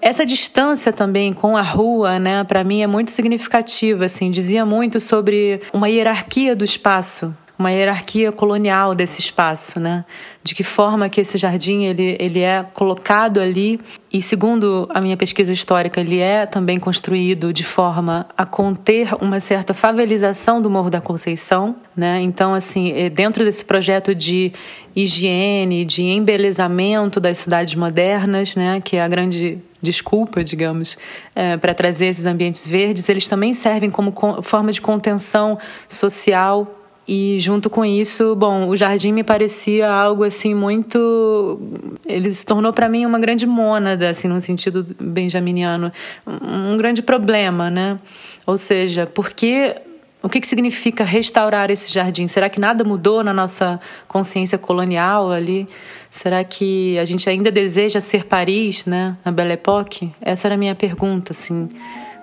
essa 0.00 0.26
distância 0.26 0.92
também 0.92 1.32
com 1.32 1.56
a 1.56 1.62
rua, 1.62 2.18
né, 2.18 2.44
para 2.44 2.64
mim 2.64 2.82
é 2.82 2.86
muito 2.86 3.10
significativa. 3.10 4.04
Assim, 4.04 4.30
dizia 4.30 4.64
muito 4.64 4.98
sobre 5.00 5.60
uma 5.72 5.88
hierarquia 5.88 6.54
do 6.56 6.64
espaço, 6.64 7.34
uma 7.60 7.70
hierarquia 7.70 8.32
colonial 8.32 8.94
desse 8.94 9.20
espaço, 9.20 9.78
né? 9.78 10.06
De 10.42 10.54
que 10.54 10.64
forma 10.64 11.10
que 11.10 11.20
esse 11.20 11.36
jardim 11.36 11.84
ele, 11.84 12.16
ele 12.18 12.40
é 12.40 12.64
colocado 12.72 13.38
ali 13.38 13.78
e 14.10 14.22
segundo 14.22 14.88
a 14.88 14.98
minha 14.98 15.16
pesquisa 15.16 15.52
histórica 15.52 16.00
ele 16.00 16.18
é 16.18 16.46
também 16.46 16.78
construído 16.78 17.52
de 17.52 17.62
forma 17.62 18.26
a 18.34 18.46
conter 18.46 19.14
uma 19.20 19.38
certa 19.38 19.74
favelização 19.74 20.62
do 20.62 20.70
Morro 20.70 20.88
da 20.88 21.02
Conceição, 21.02 21.76
né? 21.94 22.18
Então 22.22 22.54
assim 22.54 22.92
é 22.92 23.10
dentro 23.10 23.44
desse 23.44 23.62
projeto 23.62 24.14
de 24.14 24.54
higiene, 24.96 25.84
de 25.84 26.02
embelezamento 26.02 27.20
das 27.20 27.36
cidades 27.36 27.74
modernas, 27.74 28.56
né? 28.56 28.80
Que 28.82 28.96
é 28.96 29.02
a 29.02 29.08
grande 29.08 29.58
desculpa, 29.82 30.42
digamos, 30.42 30.98
é, 31.34 31.58
para 31.58 31.74
trazer 31.74 32.06
esses 32.06 32.24
ambientes 32.26 32.66
verdes, 32.66 33.08
eles 33.08 33.28
também 33.28 33.54
servem 33.54 33.88
como 33.88 34.14
forma 34.42 34.72
de 34.72 34.80
contenção 34.80 35.58
social 35.88 36.79
e 37.12 37.40
junto 37.40 37.68
com 37.68 37.84
isso, 37.84 38.36
bom, 38.36 38.68
o 38.68 38.76
jardim 38.76 39.10
me 39.10 39.24
parecia 39.24 39.90
algo 39.90 40.22
assim 40.22 40.54
muito, 40.54 41.60
ele 42.06 42.30
se 42.32 42.46
tornou 42.46 42.72
para 42.72 42.88
mim 42.88 43.04
uma 43.04 43.18
grande 43.18 43.46
mônada, 43.46 44.10
assim, 44.10 44.28
no 44.28 44.40
sentido 44.40 44.86
benjaminiano, 45.00 45.90
um 46.24 46.76
grande 46.76 47.02
problema, 47.02 47.68
né? 47.68 47.98
Ou 48.46 48.56
seja, 48.56 49.06
porque 49.06 49.74
o 50.22 50.28
que, 50.28 50.40
que 50.40 50.46
significa 50.46 51.02
restaurar 51.02 51.68
esse 51.68 51.92
jardim? 51.92 52.28
Será 52.28 52.48
que 52.48 52.60
nada 52.60 52.84
mudou 52.84 53.24
na 53.24 53.34
nossa 53.34 53.80
consciência 54.06 54.56
colonial 54.56 55.32
ali? 55.32 55.68
Será 56.08 56.44
que 56.44 56.96
a 56.96 57.04
gente 57.04 57.28
ainda 57.28 57.50
deseja 57.50 58.00
ser 58.00 58.24
Paris, 58.24 58.86
né, 58.86 59.16
na 59.24 59.32
Belle 59.32 59.54
Époque? 59.54 60.12
Essa 60.20 60.46
era 60.46 60.54
a 60.54 60.58
minha 60.58 60.76
pergunta, 60.76 61.32
assim, 61.32 61.70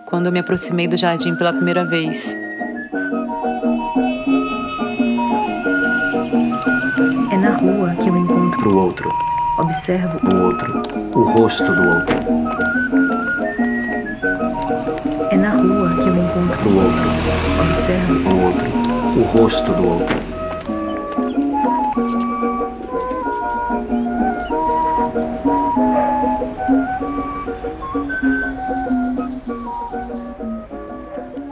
quando 0.08 0.28
eu 0.28 0.32
me 0.32 0.40
aproximei 0.40 0.88
do 0.88 0.96
jardim 0.96 1.36
pela 1.36 1.52
primeira 1.52 1.84
vez. 1.84 2.34
Rua 7.50 7.96
que 7.96 8.10
eu 8.10 8.18
encontro 8.18 8.76
o 8.76 8.86
outro. 8.86 9.10
Observo 9.60 10.20
o 10.28 10.44
outro, 10.44 10.82
o 11.16 11.24
rosto 11.24 11.64
do 11.64 11.88
outro. 11.88 12.16
É 15.32 15.38
na 15.38 15.52
rua 15.52 15.90
que 15.96 16.02
eu 16.02 16.16
encontro 16.16 16.70
o 16.70 16.78
outro. 16.84 17.04
Observo 17.62 18.30
o 18.30 18.44
outro, 18.44 18.68
o 19.18 19.24
rosto 19.24 19.72
do 19.74 19.88
outro. 19.88 20.37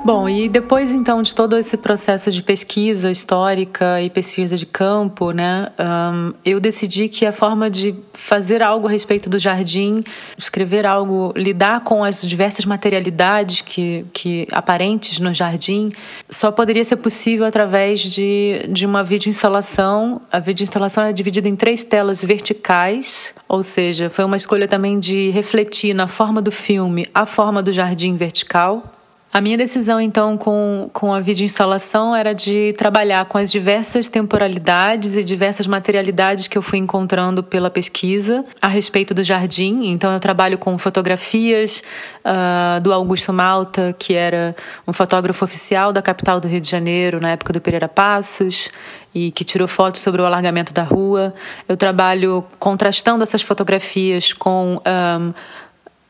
Bom, 0.05 0.29
e 0.29 0.47
depois 0.47 0.93
então 0.93 1.23
de 1.23 1.33
todo 1.33 1.57
esse 1.57 1.75
processo 1.77 2.31
de 2.31 2.43
pesquisa 2.43 3.09
histórica 3.09 3.99
e 4.03 4.07
pesquisa 4.07 4.55
de 4.55 4.63
campo, 4.63 5.31
né, 5.31 5.71
um, 5.79 6.31
eu 6.45 6.59
decidi 6.59 7.09
que 7.09 7.25
a 7.25 7.31
forma 7.31 7.71
de 7.71 7.95
fazer 8.13 8.61
algo 8.61 8.85
a 8.85 8.91
respeito 8.91 9.31
do 9.31 9.39
jardim, 9.39 10.03
escrever 10.37 10.85
algo, 10.85 11.33
lidar 11.35 11.83
com 11.83 12.03
as 12.03 12.21
diversas 12.21 12.65
materialidades 12.65 13.61
que, 13.61 14.05
que 14.13 14.47
aparentes 14.51 15.19
no 15.19 15.33
jardim, 15.33 15.91
só 16.29 16.51
poderia 16.51 16.83
ser 16.83 16.97
possível 16.97 17.43
através 17.43 17.99
de, 18.01 18.63
de 18.69 18.85
uma 18.85 19.03
videoinstalação. 19.03 20.21
A 20.31 20.37
videoinstalação 20.39 21.03
é 21.03 21.13
dividida 21.13 21.49
em 21.49 21.55
três 21.55 21.83
telas 21.83 22.23
verticais, 22.23 23.33
ou 23.49 23.63
seja, 23.63 24.11
foi 24.11 24.23
uma 24.23 24.37
escolha 24.37 24.67
também 24.67 24.99
de 24.99 25.31
refletir 25.31 25.95
na 25.95 26.05
forma 26.05 26.43
do 26.43 26.51
filme 26.51 27.07
a 27.11 27.25
forma 27.25 27.63
do 27.63 27.73
jardim 27.73 28.15
vertical 28.15 28.91
a 29.35 29.41
minha 29.41 29.57
decisão, 29.57 29.99
então, 29.99 30.37
com, 30.37 30.89
com 30.93 31.13
a 31.13 31.19
videoinstalação 31.19 32.15
era 32.15 32.33
de 32.33 32.71
trabalhar 32.77 33.25
com 33.25 33.37
as 33.37 33.51
diversas 33.51 34.07
temporalidades 34.07 35.17
e 35.17 35.25
diversas 35.25 35.67
materialidades 35.67 36.47
que 36.47 36.57
eu 36.57 36.61
fui 36.61 36.79
encontrando 36.79 37.43
pela 37.43 37.69
pesquisa 37.69 38.45
a 38.61 38.69
respeito 38.69 39.13
do 39.13 39.21
jardim. 39.25 39.87
Então, 39.87 40.13
eu 40.13 40.21
trabalho 40.21 40.57
com 40.57 40.77
fotografias 40.77 41.83
uh, 42.23 42.79
do 42.79 42.93
Augusto 42.93 43.33
Malta, 43.33 43.93
que 43.99 44.13
era 44.13 44.55
um 44.87 44.93
fotógrafo 44.93 45.43
oficial 45.43 45.91
da 45.91 46.01
capital 46.01 46.39
do 46.39 46.47
Rio 46.47 46.61
de 46.61 46.69
Janeiro 46.69 47.19
na 47.19 47.31
época 47.31 47.51
do 47.51 47.59
Pereira 47.59 47.89
Passos 47.89 48.69
e 49.13 49.31
que 49.31 49.43
tirou 49.43 49.67
fotos 49.67 50.01
sobre 50.01 50.21
o 50.21 50.25
alargamento 50.25 50.73
da 50.73 50.83
rua. 50.83 51.33
Eu 51.67 51.75
trabalho 51.75 52.41
contrastando 52.57 53.21
essas 53.21 53.41
fotografias 53.41 54.31
com. 54.31 54.81
Um, 54.87 55.33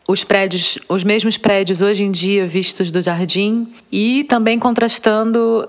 os 0.08 0.24
prédios, 0.24 0.78
os 0.88 1.04
mesmos 1.04 1.38
prédios 1.38 1.82
hoje 1.82 2.04
em 2.04 2.12
dia 2.12 2.46
vistos 2.48 2.92
do 2.92 3.02
jardim 3.02 3.68
e 3.92 4.24
também 4.26 4.60
contrastando 4.60 5.68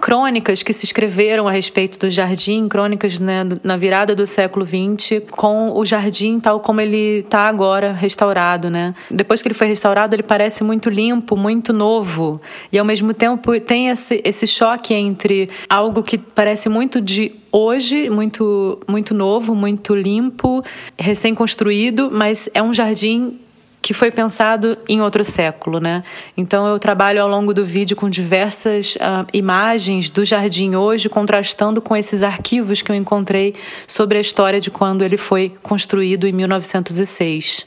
crônicas 0.00 0.62
que 0.62 0.72
se 0.72 0.84
escreveram 0.84 1.46
a 1.46 1.52
respeito 1.52 1.98
do 1.98 2.10
jardim, 2.10 2.68
crônicas 2.68 3.20
né, 3.20 3.44
na 3.62 3.76
virada 3.76 4.14
do 4.14 4.26
século 4.26 4.66
XX, 4.66 5.22
com 5.30 5.70
o 5.72 5.84
jardim 5.84 6.40
tal 6.40 6.58
como 6.58 6.80
ele 6.80 7.20
está 7.20 7.48
agora 7.48 7.92
restaurado, 7.92 8.68
né? 8.68 8.94
Depois 9.10 9.40
que 9.40 9.48
ele 9.48 9.54
foi 9.54 9.68
restaurado, 9.68 10.14
ele 10.14 10.24
parece 10.24 10.64
muito 10.64 10.90
limpo, 10.90 11.36
muito 11.36 11.72
novo 11.72 12.40
e 12.72 12.78
ao 12.78 12.84
mesmo 12.84 13.14
tempo 13.14 13.58
tem 13.60 13.88
esse, 13.88 14.20
esse 14.24 14.46
choque 14.46 14.92
entre 14.92 15.48
algo 15.68 16.02
que 16.02 16.18
parece 16.18 16.68
muito 16.68 17.00
de 17.00 17.32
hoje, 17.52 18.10
muito 18.10 18.80
muito 18.88 19.14
novo, 19.14 19.54
muito 19.54 19.94
limpo, 19.94 20.62
recém-construído, 20.98 22.10
mas 22.10 22.48
é 22.52 22.62
um 22.62 22.74
jardim 22.74 23.38
que 23.86 23.94
foi 23.94 24.10
pensado 24.10 24.76
em 24.88 25.00
outro 25.00 25.22
século, 25.22 25.78
né? 25.78 26.02
Então 26.36 26.66
eu 26.66 26.76
trabalho 26.76 27.22
ao 27.22 27.28
longo 27.28 27.54
do 27.54 27.64
vídeo 27.64 27.96
com 27.96 28.10
diversas 28.10 28.96
uh, 28.96 29.24
imagens 29.32 30.10
do 30.10 30.24
jardim 30.24 30.74
hoje, 30.74 31.08
contrastando 31.08 31.80
com 31.80 31.96
esses 31.96 32.24
arquivos 32.24 32.82
que 32.82 32.90
eu 32.90 32.96
encontrei 32.96 33.54
sobre 33.86 34.18
a 34.18 34.20
história 34.20 34.60
de 34.60 34.72
quando 34.72 35.04
ele 35.04 35.16
foi 35.16 35.54
construído 35.62 36.26
em 36.26 36.32
1906 36.32 37.64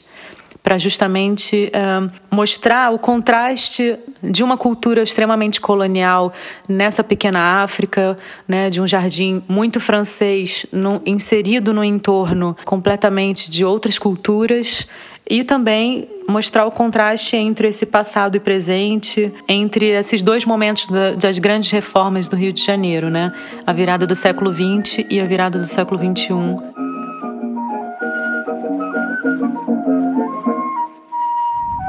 para 0.62 0.76
justamente 0.76 1.72
uh, 1.74 2.10
mostrar 2.30 2.92
o 2.92 2.98
contraste 2.98 3.98
de 4.22 4.44
uma 4.44 4.58
cultura 4.58 5.02
extremamente 5.02 5.58
colonial 5.58 6.34
nessa 6.68 7.02
pequena 7.02 7.62
África, 7.62 8.18
né, 8.46 8.68
de 8.68 8.78
um 8.78 8.86
jardim 8.86 9.42
muito 9.48 9.80
francês 9.80 10.66
no, 10.70 11.00
inserido 11.06 11.72
no 11.72 11.82
entorno 11.82 12.54
completamente 12.66 13.50
de 13.50 13.64
outras 13.64 13.98
culturas 13.98 14.86
e 15.30 15.44
também 15.44 16.08
mostrar 16.28 16.66
o 16.66 16.72
contraste 16.72 17.36
entre 17.36 17.68
esse 17.68 17.86
passado 17.86 18.36
e 18.36 18.40
presente, 18.40 19.32
entre 19.48 19.86
esses 19.86 20.22
dois 20.22 20.44
momentos 20.44 20.88
das 21.16 21.38
grandes 21.38 21.70
reformas 21.70 22.26
do 22.26 22.34
Rio 22.34 22.52
de 22.52 22.62
Janeiro, 22.62 23.08
né? 23.08 23.32
A 23.64 23.72
virada 23.72 24.06
do 24.06 24.14
século 24.16 24.52
XX 24.52 25.06
e 25.08 25.20
a 25.20 25.24
virada 25.24 25.58
do 25.58 25.66
século 25.66 26.00
XXI. 26.00 26.56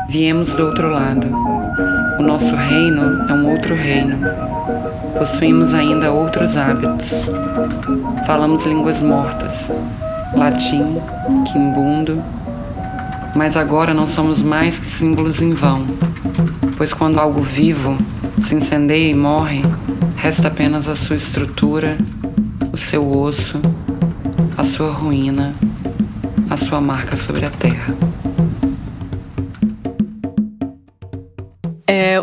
Viemos 0.07 0.53
do 0.53 0.65
outro 0.65 0.89
lado. 0.89 1.27
O 2.19 2.24
nosso 2.24 2.55
reino 2.55 3.25
é 3.27 3.33
um 3.33 3.50
outro 3.50 3.74
reino. 3.74 4.19
Possuímos 5.17 5.74
ainda 5.74 6.12
outros 6.12 6.57
hábitos. 6.57 7.27
Falamos 8.27 8.65
línguas 8.65 9.01
mortas: 9.01 9.71
latim, 10.36 11.01
quimbundo 11.51 12.21
mas 13.36 13.56
agora 13.56 13.94
não 13.94 14.06
somos 14.08 14.42
mais 14.42 14.80
que 14.80 14.86
símbolos 14.86 15.42
em 15.42 15.54
vão, 15.54 15.86
pois 16.78 16.94
quando 16.94 17.20
algo 17.20 17.42
vivo 17.42 17.98
se 18.44 18.56
incendeia 18.56 19.10
e 19.10 19.14
morre, 19.14 19.62
resta 20.16 20.48
apenas 20.48 20.88
a 20.90 20.96
sua 20.96 21.16
estrutura, 21.16 21.98
o 22.72 22.78
seu 22.78 23.10
osso, 23.18 23.60
a 24.58 24.64
sua 24.64 24.92
ruína, 24.92 25.54
a 26.50 26.58
sua 26.58 26.82
marca 26.82 27.16
sobre 27.16 27.46
a 27.46 27.50
terra. 27.50 28.11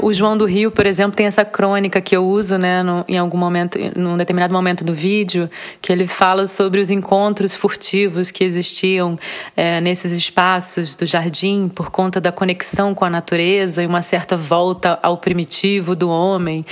O 0.09 0.15
João 0.15 0.39
do 0.39 0.47
Rio, 0.47 0.71
por 0.71 0.87
exemplo, 0.87 1.15
tem 1.15 1.27
essa 1.27 1.45
crônica 1.45 2.01
que 2.01 2.17
eu 2.17 2.27
uso, 2.27 2.57
né, 2.57 2.83
no, 2.83 3.05
em 3.07 3.19
algum 3.19 3.37
momento, 3.37 3.79
num 3.95 4.17
determinado 4.17 4.53
momento 4.53 4.83
do 4.83 4.95
vídeo, 4.95 5.51
que 5.83 5.93
ele 5.93 6.07
fala 6.07 6.47
sobre 6.47 6.81
os 6.81 6.91
encontros 6.91 7.55
furtivos 7.55 8.31
que 8.31 8.43
existiam 8.43 9.19
é, 9.55 9.81
nesses 9.81 10.13
espaços 10.13 10.97
do 10.97 11.05
jardim 11.05 11.69
por 11.69 11.91
conta 11.91 12.21
da 12.21 12.33
conexão 12.33 12.95
com 12.95 13.05
a 13.05 13.11
natureza 13.11 13.83
e 13.83 13.87
uma 13.87 14.01
certa 14.01 14.37
volta 14.37 14.99
ao 15.03 15.19
primitivo 15.19 15.95
do 15.95 16.09
homem. 16.09 16.65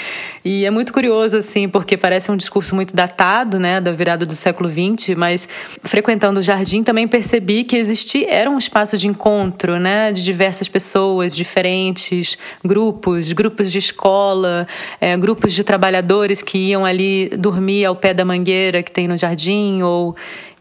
E 0.43 0.64
é 0.64 0.71
muito 0.71 0.93
curioso, 0.93 1.37
assim, 1.37 1.69
porque 1.69 1.97
parece 1.97 2.31
um 2.31 2.37
discurso 2.37 2.75
muito 2.75 2.97
datado, 2.97 3.59
né, 3.59 3.81
da 3.83 3.93
virada 3.93 4.25
do 4.25 4.33
século 4.33 4.71
XX, 4.71 5.16
mas 5.16 5.49
frequentando 5.83 6.40
o 6.40 6.43
jardim 6.43 6.83
também 6.83 7.07
percebi 7.07 7.64
que 7.64 7.76
existia, 7.76 8.31
era 8.31 8.49
um 8.49 8.57
espaço 8.57 8.97
de 8.97 9.07
encontro, 9.07 9.78
né, 9.78 10.11
de 10.11 10.25
diversas 10.25 10.69
pessoas 10.69 11.37
diferentes, 11.37 12.38
grupos, 12.64 13.25
grupos 13.33 13.71
de 13.71 13.78
escola, 13.78 14.66
é, 15.00 15.16
grupos 15.16 15.52
de 15.52 15.64
trabalhadores 15.64 16.42
que 16.42 16.59
iam 16.59 16.85
ali 16.85 17.28
dormir 17.38 17.85
ao 17.85 17.97
pé 17.97 18.14
da 18.14 18.25
mangueira 18.25 18.83
que 18.83 18.92
tem 18.92 19.09
no 19.09 19.16
jardim 19.16 19.83
ou 19.83 20.16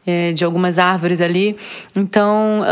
é, 0.06 0.32
de 0.34 0.46
algumas 0.46 0.78
árvores 0.80 1.22
ali. 1.22 1.56
Então, 1.96 2.64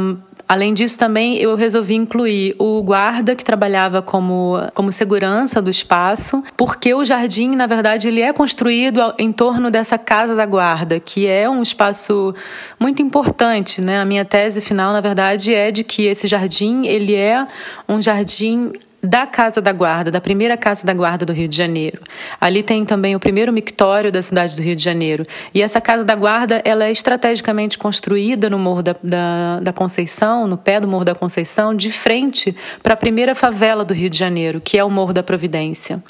um, 0.00 0.16
Além 0.52 0.74
disso, 0.74 0.98
também 0.98 1.38
eu 1.38 1.56
resolvi 1.56 1.94
incluir 1.94 2.54
o 2.58 2.82
guarda 2.82 3.34
que 3.34 3.42
trabalhava 3.42 4.02
como, 4.02 4.58
como 4.74 4.92
segurança 4.92 5.62
do 5.62 5.70
espaço, 5.70 6.44
porque 6.58 6.92
o 6.92 7.06
jardim, 7.06 7.56
na 7.56 7.66
verdade, 7.66 8.08
ele 8.08 8.20
é 8.20 8.34
construído 8.34 9.14
em 9.18 9.32
torno 9.32 9.70
dessa 9.70 9.96
casa 9.96 10.34
da 10.34 10.44
guarda, 10.44 11.00
que 11.00 11.26
é 11.26 11.48
um 11.48 11.62
espaço 11.62 12.34
muito 12.78 13.00
importante, 13.00 13.80
né? 13.80 13.98
A 13.98 14.04
minha 14.04 14.26
tese 14.26 14.60
final, 14.60 14.92
na 14.92 15.00
verdade, 15.00 15.54
é 15.54 15.70
de 15.70 15.82
que 15.82 16.04
esse 16.04 16.28
jardim, 16.28 16.86
ele 16.86 17.14
é 17.14 17.46
um 17.88 18.02
jardim 18.02 18.72
da 19.02 19.26
Casa 19.26 19.60
da 19.60 19.72
Guarda, 19.72 20.12
da 20.12 20.20
primeira 20.20 20.56
Casa 20.56 20.86
da 20.86 20.94
Guarda 20.94 21.26
do 21.26 21.32
Rio 21.32 21.48
de 21.48 21.56
Janeiro. 21.56 22.00
Ali 22.40 22.62
tem 22.62 22.84
também 22.84 23.16
o 23.16 23.20
primeiro 23.20 23.52
mictório 23.52 24.12
da 24.12 24.22
cidade 24.22 24.54
do 24.54 24.62
Rio 24.62 24.76
de 24.76 24.82
Janeiro. 24.82 25.26
E 25.52 25.60
essa 25.60 25.80
Casa 25.80 26.04
da 26.04 26.14
Guarda 26.14 26.62
ela 26.64 26.84
é 26.84 26.92
estrategicamente 26.92 27.76
construída 27.76 28.48
no 28.48 28.60
Morro 28.60 28.80
da, 28.80 28.94
da, 29.02 29.60
da 29.60 29.72
Conceição, 29.72 30.46
no 30.46 30.56
pé 30.56 30.78
do 30.78 30.86
Morro 30.86 31.04
da 31.04 31.16
Conceição, 31.16 31.74
de 31.74 31.90
frente 31.90 32.54
para 32.80 32.94
a 32.94 32.96
primeira 32.96 33.34
favela 33.34 33.84
do 33.84 33.92
Rio 33.92 34.08
de 34.08 34.16
Janeiro, 34.16 34.60
que 34.60 34.78
é 34.78 34.84
o 34.84 34.90
Morro 34.90 35.12
da 35.12 35.22
Providência. 35.22 36.00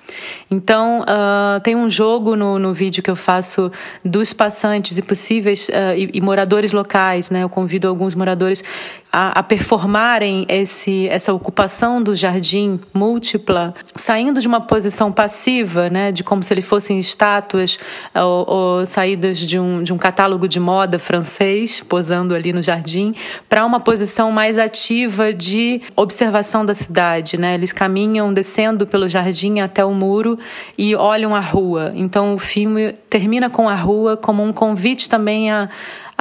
Então, 0.51 1.01
uh, 1.01 1.61
tem 1.61 1.75
um 1.75 1.89
jogo 1.89 2.37
no, 2.37 2.59
no 2.59 2.75
vídeo 2.75 3.03
que 3.03 3.11
eu 3.11 3.17
faço 3.17 3.73
dos 4.05 4.35
passantes 4.35 4.99
e 4.99 5.03
possíveis 5.03 5.71
uh, 5.71 5.97
e, 5.97 6.11
e 6.13 6.21
moradores 6.21 6.73
locais. 6.73 7.31
Né? 7.31 7.43
Eu 7.43 7.49
convido 7.49 7.89
alguns 7.89 8.15
moradores 8.15 8.63
a, 9.11 9.39
a 9.39 9.43
performarem 9.43 10.45
esse, 10.47 11.09
essa 11.09 11.33
ocupação 11.33 12.03
do 12.03 12.15
jardim 12.15 12.82
múltipla, 12.93 13.75
saindo 13.97 14.41
de 14.41 14.49
uma 14.49 14.61
posição 14.61 15.13
passiva, 15.13 15.89
né, 15.89 16.13
de 16.13 16.23
como 16.23 16.43
se 16.43 16.53
ele 16.53 16.63
fossem 16.63 16.99
estátuas 16.99 17.79
ou, 18.15 18.45
ou 18.49 18.87
saídas 18.87 19.39
de 19.39 19.59
um, 19.59 19.83
de 19.83 19.93
um 19.93 19.99
catálogo 19.99 20.49
de 20.49 20.61
moda 20.61 20.99
francês, 20.99 21.81
posando 21.81 22.35
ali 22.35 22.53
no 22.53 22.63
jardim, 22.63 23.15
para 23.49 23.65
uma 23.65 23.81
posição 23.81 24.31
mais 24.31 24.59
ativa 24.59 25.33
de 25.33 25.81
observação 25.97 26.65
da 26.65 26.75
cidade. 26.75 27.39
Né? 27.39 27.55
Eles 27.55 27.73
caminham 27.73 28.33
descendo 28.33 28.87
pelo 28.87 29.09
jardim 29.09 29.61
até 29.61 29.85
o 29.85 29.93
muro 29.93 30.39
e 30.77 30.95
olham 30.95 31.35
a 31.35 31.41
rua. 31.41 31.91
Então 31.95 32.35
o 32.35 32.39
filme 32.39 32.93
termina 33.09 33.49
com 33.51 33.69
a 33.69 33.75
rua 33.75 34.17
como 34.17 34.43
um 34.43 34.53
convite 34.53 35.09
também 35.09 35.51
a 35.51 35.69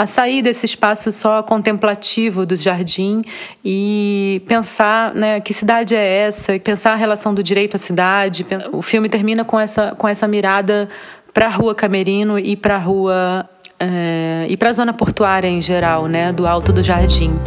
a 0.02 0.06
sair 0.08 0.42
desse 0.42 0.66
espaço 0.66 1.12
só 1.12 1.44
contemplativo 1.44 2.44
do 2.44 2.58
jardim 2.58 3.22
e 3.64 4.42
pensar 4.48 5.14
né, 5.14 5.40
que 5.40 5.54
cidade 5.54 5.96
é 5.96 6.22
essa, 6.22 6.58
pensar 6.60 6.94
a 6.94 6.96
relação 6.96 7.36
do 7.36 7.44
direito 7.44 7.76
à 7.76 7.78
cidade. 7.78 8.44
O 8.72 8.82
filme 8.82 9.08
termina 9.08 9.46
com 9.46 9.60
essa, 9.60 9.94
com 9.96 10.08
essa 10.08 10.28
mirada 10.28 10.90
para 11.32 11.46
a 11.46 11.50
Rua 11.50 11.76
Camerino 11.76 12.40
e 12.40 12.56
para 12.56 12.78
a 12.78 12.80
Rua 12.80 13.48
é, 13.80 14.48
e 14.50 14.58
para 14.58 14.70
a 14.70 14.74
zona 14.74 14.92
portuária 14.92 15.48
em 15.48 15.62
geral, 15.62 16.08
né, 16.08 16.34
do 16.34 16.48
Alto 16.48 16.74
do 16.74 16.82
Jardim. 16.82 17.40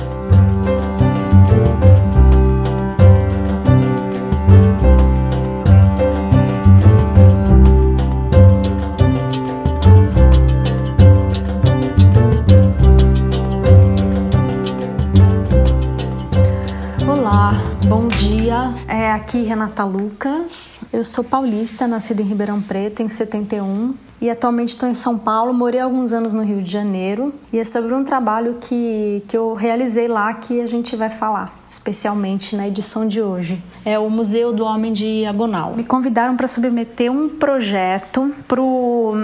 Renata 19.45 19.85
Lucas, 19.85 20.81
eu 20.93 21.03
sou 21.03 21.25
paulista, 21.25 21.87
nascida 21.87 22.23
em 22.23 22.25
Ribeirão 22.25 22.61
Preto 22.61 23.03
em 23.03 23.09
71 23.09 23.95
e 24.21 24.31
atualmente 24.31 24.69
estou 24.69 24.89
em 24.89 24.95
São 24.95 25.19
Paulo. 25.19 25.53
Morei 25.53 25.81
alguns 25.81 26.13
anos 26.13 26.35
no 26.35 26.43
Rio 26.43 26.63
de 26.63 26.71
Janeiro 26.71 27.33
e 27.53 27.59
é 27.59 27.65
sobre 27.65 27.95
um 27.95 28.05
trabalho 28.05 28.59
que, 28.61 29.23
que 29.29 29.37
eu 29.37 29.55
realizei 29.55 30.09
lá 30.09 30.33
que 30.35 30.61
a 30.61 30.67
gente 30.67 30.97
vai 30.97 31.11
falar, 31.11 31.55
especialmente 31.69 32.57
na 32.57 32.69
edição 32.69 33.07
de 33.07 33.21
hoje. 33.23 33.63
É 33.85 33.99
o 33.99 34.09
Museu 34.11 34.53
do 34.53 34.65
Homem 34.65 34.93
Diagonal. 34.93 35.75
Me 35.75 35.85
convidaram 35.85 36.37
para 36.37 36.47
submeter 36.47 37.11
um 37.11 37.29
projeto 37.29 38.35
para 38.47 38.61
o 38.61 39.15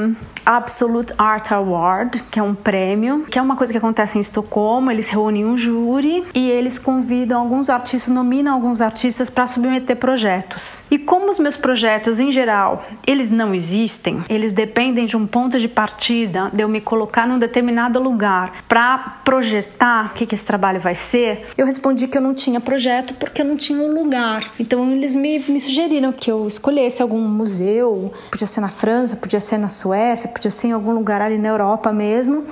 Absolute 0.44 1.12
Art 1.16 1.50
Award, 1.52 2.22
que 2.30 2.38
é 2.38 2.42
um 2.42 2.54
prêmio, 2.54 3.24
que 3.30 3.38
é 3.38 3.42
uma 3.42 3.56
coisa 3.56 3.72
que 3.72 3.78
acontece 3.78 4.18
em 4.18 4.20
Estocolmo. 4.20 4.90
Eles 4.90 5.08
reúnem 5.08 5.44
um 5.44 5.56
júri 5.56 6.24
e 6.34 6.50
eles 6.50 6.78
convidam 6.78 7.40
alguns 7.40 7.70
artistas, 7.70 8.12
nominam 8.12 8.54
alguns 8.54 8.80
artistas 8.80 9.30
para 9.30 9.46
submeter 9.46 9.96
projetos. 9.96 10.82
E 10.90 10.98
como 10.98 11.30
os 11.30 11.38
meus 11.38 11.56
projetos, 11.56 12.20
em 12.20 12.32
geral, 12.32 12.84
eles 13.06 13.30
não 13.30 13.54
existem, 13.54 14.24
eles 14.28 14.52
dependem 14.52 15.06
de 15.06 15.16
um 15.16 15.26
ponto 15.26 15.58
de 15.58 15.68
partida, 15.68 16.50
de 16.52 16.62
eu 16.62 16.68
me 16.68 16.80
colocar 16.80 17.26
num 17.26 17.38
determinado 17.38 18.00
lugar 18.00 18.64
para 18.68 18.98
projetar 19.24 20.06
o 20.06 20.14
que, 20.14 20.26
que 20.26 20.34
esse 20.34 20.44
trabalho 20.44 20.80
vai 20.80 20.94
ser, 20.94 21.46
eu 21.56 21.66
respondi 21.66 22.08
que 22.08 22.16
eu 22.16 22.22
não 22.22 22.34
tinha 22.34 22.60
projeto 22.60 23.14
porque 23.14 23.42
eu 23.42 23.44
não 23.44 23.56
tinha 23.56 23.78
um 23.78 23.92
lugar. 23.92 24.50
Então 24.58 24.90
eles 24.92 25.14
me, 25.14 25.38
me 25.40 25.60
sugeriram 25.60 26.12
que 26.12 26.30
eu 26.30 26.46
escolhesse 26.46 27.02
algum 27.02 27.20
museu, 27.20 28.12
podia 28.30 28.46
ser 28.46 28.60
na 28.60 28.68
França, 28.68 29.16
podia 29.16 29.40
ser 29.40 29.58
na 29.58 29.68
Suécia, 29.68 30.29
podia 30.30 30.50
ser 30.50 30.68
em 30.68 30.72
algum 30.72 30.92
lugar 30.92 31.20
ali 31.20 31.38
na 31.38 31.48
Europa 31.48 31.92
mesmo. 31.92 32.44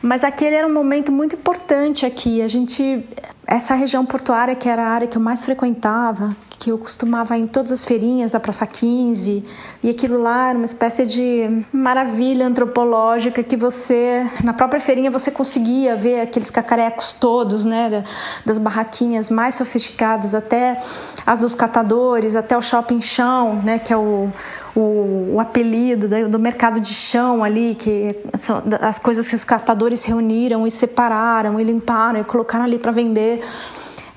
Mas 0.00 0.22
aquele 0.22 0.54
era 0.54 0.66
um 0.66 0.72
momento 0.72 1.10
muito 1.10 1.34
importante 1.36 2.06
aqui. 2.06 2.40
A 2.42 2.48
gente, 2.48 3.04
essa 3.46 3.74
região 3.74 4.06
portuária 4.06 4.54
que 4.54 4.68
era 4.68 4.82
a 4.82 4.88
área 4.88 5.08
que 5.08 5.16
eu 5.16 5.22
mais 5.22 5.44
frequentava, 5.44 6.36
que 6.58 6.70
eu 6.70 6.78
costumava 6.78 7.38
ir 7.38 7.42
em 7.42 7.46
todas 7.46 7.70
as 7.70 7.84
feirinhas 7.84 8.32
da 8.32 8.40
Praça 8.40 8.66
15, 8.66 9.44
e 9.82 9.90
aquilo 9.90 10.20
lá 10.20 10.48
era 10.48 10.58
uma 10.58 10.64
espécie 10.64 11.06
de 11.06 11.64
maravilha 11.72 12.46
antropológica 12.46 13.42
que 13.42 13.56
você, 13.56 14.26
na 14.42 14.52
própria 14.52 14.80
feirinha, 14.80 15.10
você 15.10 15.30
conseguia 15.30 15.96
ver 15.96 16.20
aqueles 16.20 16.50
cacarecos 16.50 17.12
todos, 17.12 17.64
né, 17.64 18.02
das 18.44 18.58
barraquinhas 18.58 19.30
mais 19.30 19.54
sofisticadas, 19.54 20.34
até 20.34 20.82
as 21.24 21.40
dos 21.40 21.54
catadores, 21.54 22.34
até 22.34 22.56
o 22.56 22.62
shopping 22.62 23.00
chão, 23.00 23.62
né, 23.62 23.78
que 23.78 23.92
é 23.92 23.96
o, 23.96 24.28
o, 24.74 25.34
o 25.34 25.40
apelido 25.40 26.08
do, 26.08 26.28
do, 26.28 26.38
mercado 26.38 26.80
de 26.80 26.92
chão 26.92 27.44
ali, 27.44 27.74
que 27.74 28.16
são 28.34 28.62
as 28.80 28.98
coisas 28.98 29.28
que 29.28 29.34
os 29.34 29.44
catadores 29.44 30.04
reuniram 30.04 30.66
e 30.66 30.70
separaram 30.70 31.60
e 31.60 31.64
limparam 31.64 32.20
e 32.20 32.24
colocaram 32.24 32.64
ali 32.64 32.78
para 32.78 32.90
vender. 32.90 33.42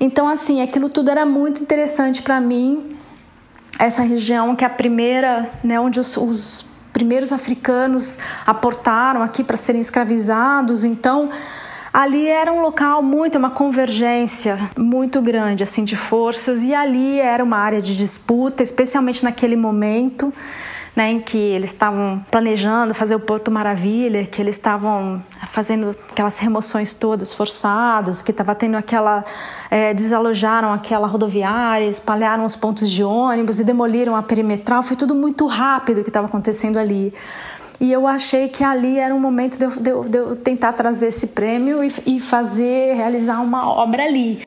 Então, 0.04 0.28
assim, 0.28 0.60
aquilo 0.60 0.88
tudo 0.88 1.12
era 1.12 1.24
muito 1.24 1.62
interessante 1.62 2.22
para 2.22 2.40
mim. 2.40 2.96
Essa 3.78 4.02
região 4.02 4.56
que 4.56 4.64
é 4.64 4.66
a 4.66 4.70
primeira, 4.70 5.48
né, 5.62 5.78
onde 5.78 6.00
os, 6.00 6.16
os 6.16 6.64
primeiros 6.92 7.30
africanos 7.30 8.18
aportaram 8.44 9.22
aqui 9.22 9.44
para 9.44 9.56
serem 9.56 9.80
escravizados. 9.80 10.82
Então, 10.82 11.30
ali 11.92 12.26
era 12.26 12.52
um 12.52 12.62
local 12.62 13.00
muito, 13.00 13.38
uma 13.38 13.50
convergência 13.50 14.58
muito 14.76 15.22
grande 15.22 15.62
assim 15.62 15.84
de 15.84 15.94
forças 15.94 16.64
e 16.64 16.74
ali 16.74 17.20
era 17.20 17.44
uma 17.44 17.58
área 17.58 17.80
de 17.80 17.96
disputa, 17.96 18.60
especialmente 18.60 19.22
naquele 19.22 19.54
momento 19.54 20.34
né, 20.94 21.10
em 21.10 21.20
que 21.20 21.38
eles 21.38 21.70
estavam 21.70 22.24
planejando 22.30 22.92
fazer 22.94 23.14
o 23.14 23.20
Porto 23.20 23.50
Maravilha, 23.50 24.26
que 24.26 24.42
eles 24.42 24.56
estavam 24.56 25.22
fazendo 25.48 25.90
aquelas 26.10 26.38
remoções 26.38 26.92
todas 26.92 27.32
forçadas, 27.32 28.22
que 28.22 28.30
estava 28.30 28.54
tendo 28.54 28.76
aquela. 28.76 29.24
É, 29.70 29.94
desalojaram 29.94 30.72
aquela 30.72 31.06
rodoviária, 31.06 31.86
espalharam 31.86 32.44
os 32.44 32.54
pontos 32.54 32.90
de 32.90 33.02
ônibus 33.02 33.58
e 33.58 33.64
demoliram 33.64 34.14
a 34.14 34.22
perimetral. 34.22 34.82
Foi 34.82 34.96
tudo 34.96 35.14
muito 35.14 35.46
rápido 35.46 36.00
o 36.00 36.02
que 36.02 36.10
estava 36.10 36.26
acontecendo 36.26 36.78
ali. 36.78 37.12
E 37.80 37.90
eu 37.90 38.06
achei 38.06 38.48
que 38.48 38.62
ali 38.62 38.98
era 38.98 39.14
um 39.14 39.18
momento 39.18 39.58
de 39.58 39.64
eu, 39.64 39.70
de 39.70 39.90
eu, 39.90 40.04
de 40.04 40.18
eu 40.18 40.36
tentar 40.36 40.72
trazer 40.74 41.08
esse 41.08 41.28
prêmio 41.28 41.82
e, 41.82 41.92
e 42.06 42.20
fazer, 42.20 42.94
realizar 42.94 43.40
uma 43.40 43.68
obra 43.68 44.04
ali. 44.04 44.42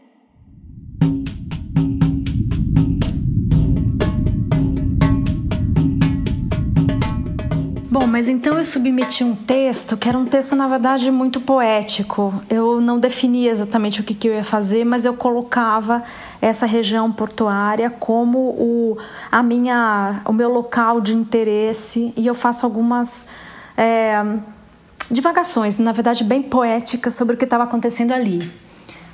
Mas 8.16 8.30
então 8.30 8.58
eu 8.58 8.64
submeti 8.64 9.26
um 9.26 9.36
texto 9.36 9.98
que 9.98 10.08
era 10.08 10.18
um 10.18 10.24
texto, 10.24 10.56
na 10.56 10.70
verdade, 10.70 11.12
muito 11.12 11.42
poético. 11.42 12.42
Eu 12.50 12.80
não 12.80 12.98
definia 12.98 13.52
exatamente 13.52 14.00
o 14.00 14.06
que, 14.06 14.14
que 14.14 14.30
eu 14.30 14.34
ia 14.34 14.42
fazer, 14.42 14.86
mas 14.86 15.04
eu 15.04 15.16
colocava 15.16 16.02
essa 16.42 16.66
região 16.66 17.12
portuária 17.12 17.90
como 17.90 18.38
o, 18.38 18.98
a 19.30 19.44
minha, 19.44 20.22
o 20.24 20.32
meu 20.32 20.50
local 20.50 21.02
de 21.02 21.14
interesse 21.14 22.14
e 22.16 22.26
eu 22.26 22.34
faço 22.34 22.66
algumas 22.66 23.28
é, 23.76 24.24
divagações, 25.12 25.78
na 25.78 25.92
verdade, 25.92 26.24
bem 26.24 26.42
poéticas 26.42 27.16
sobre 27.16 27.36
o 27.36 27.38
que 27.38 27.44
estava 27.44 27.66
acontecendo 27.66 28.14
ali. 28.14 28.50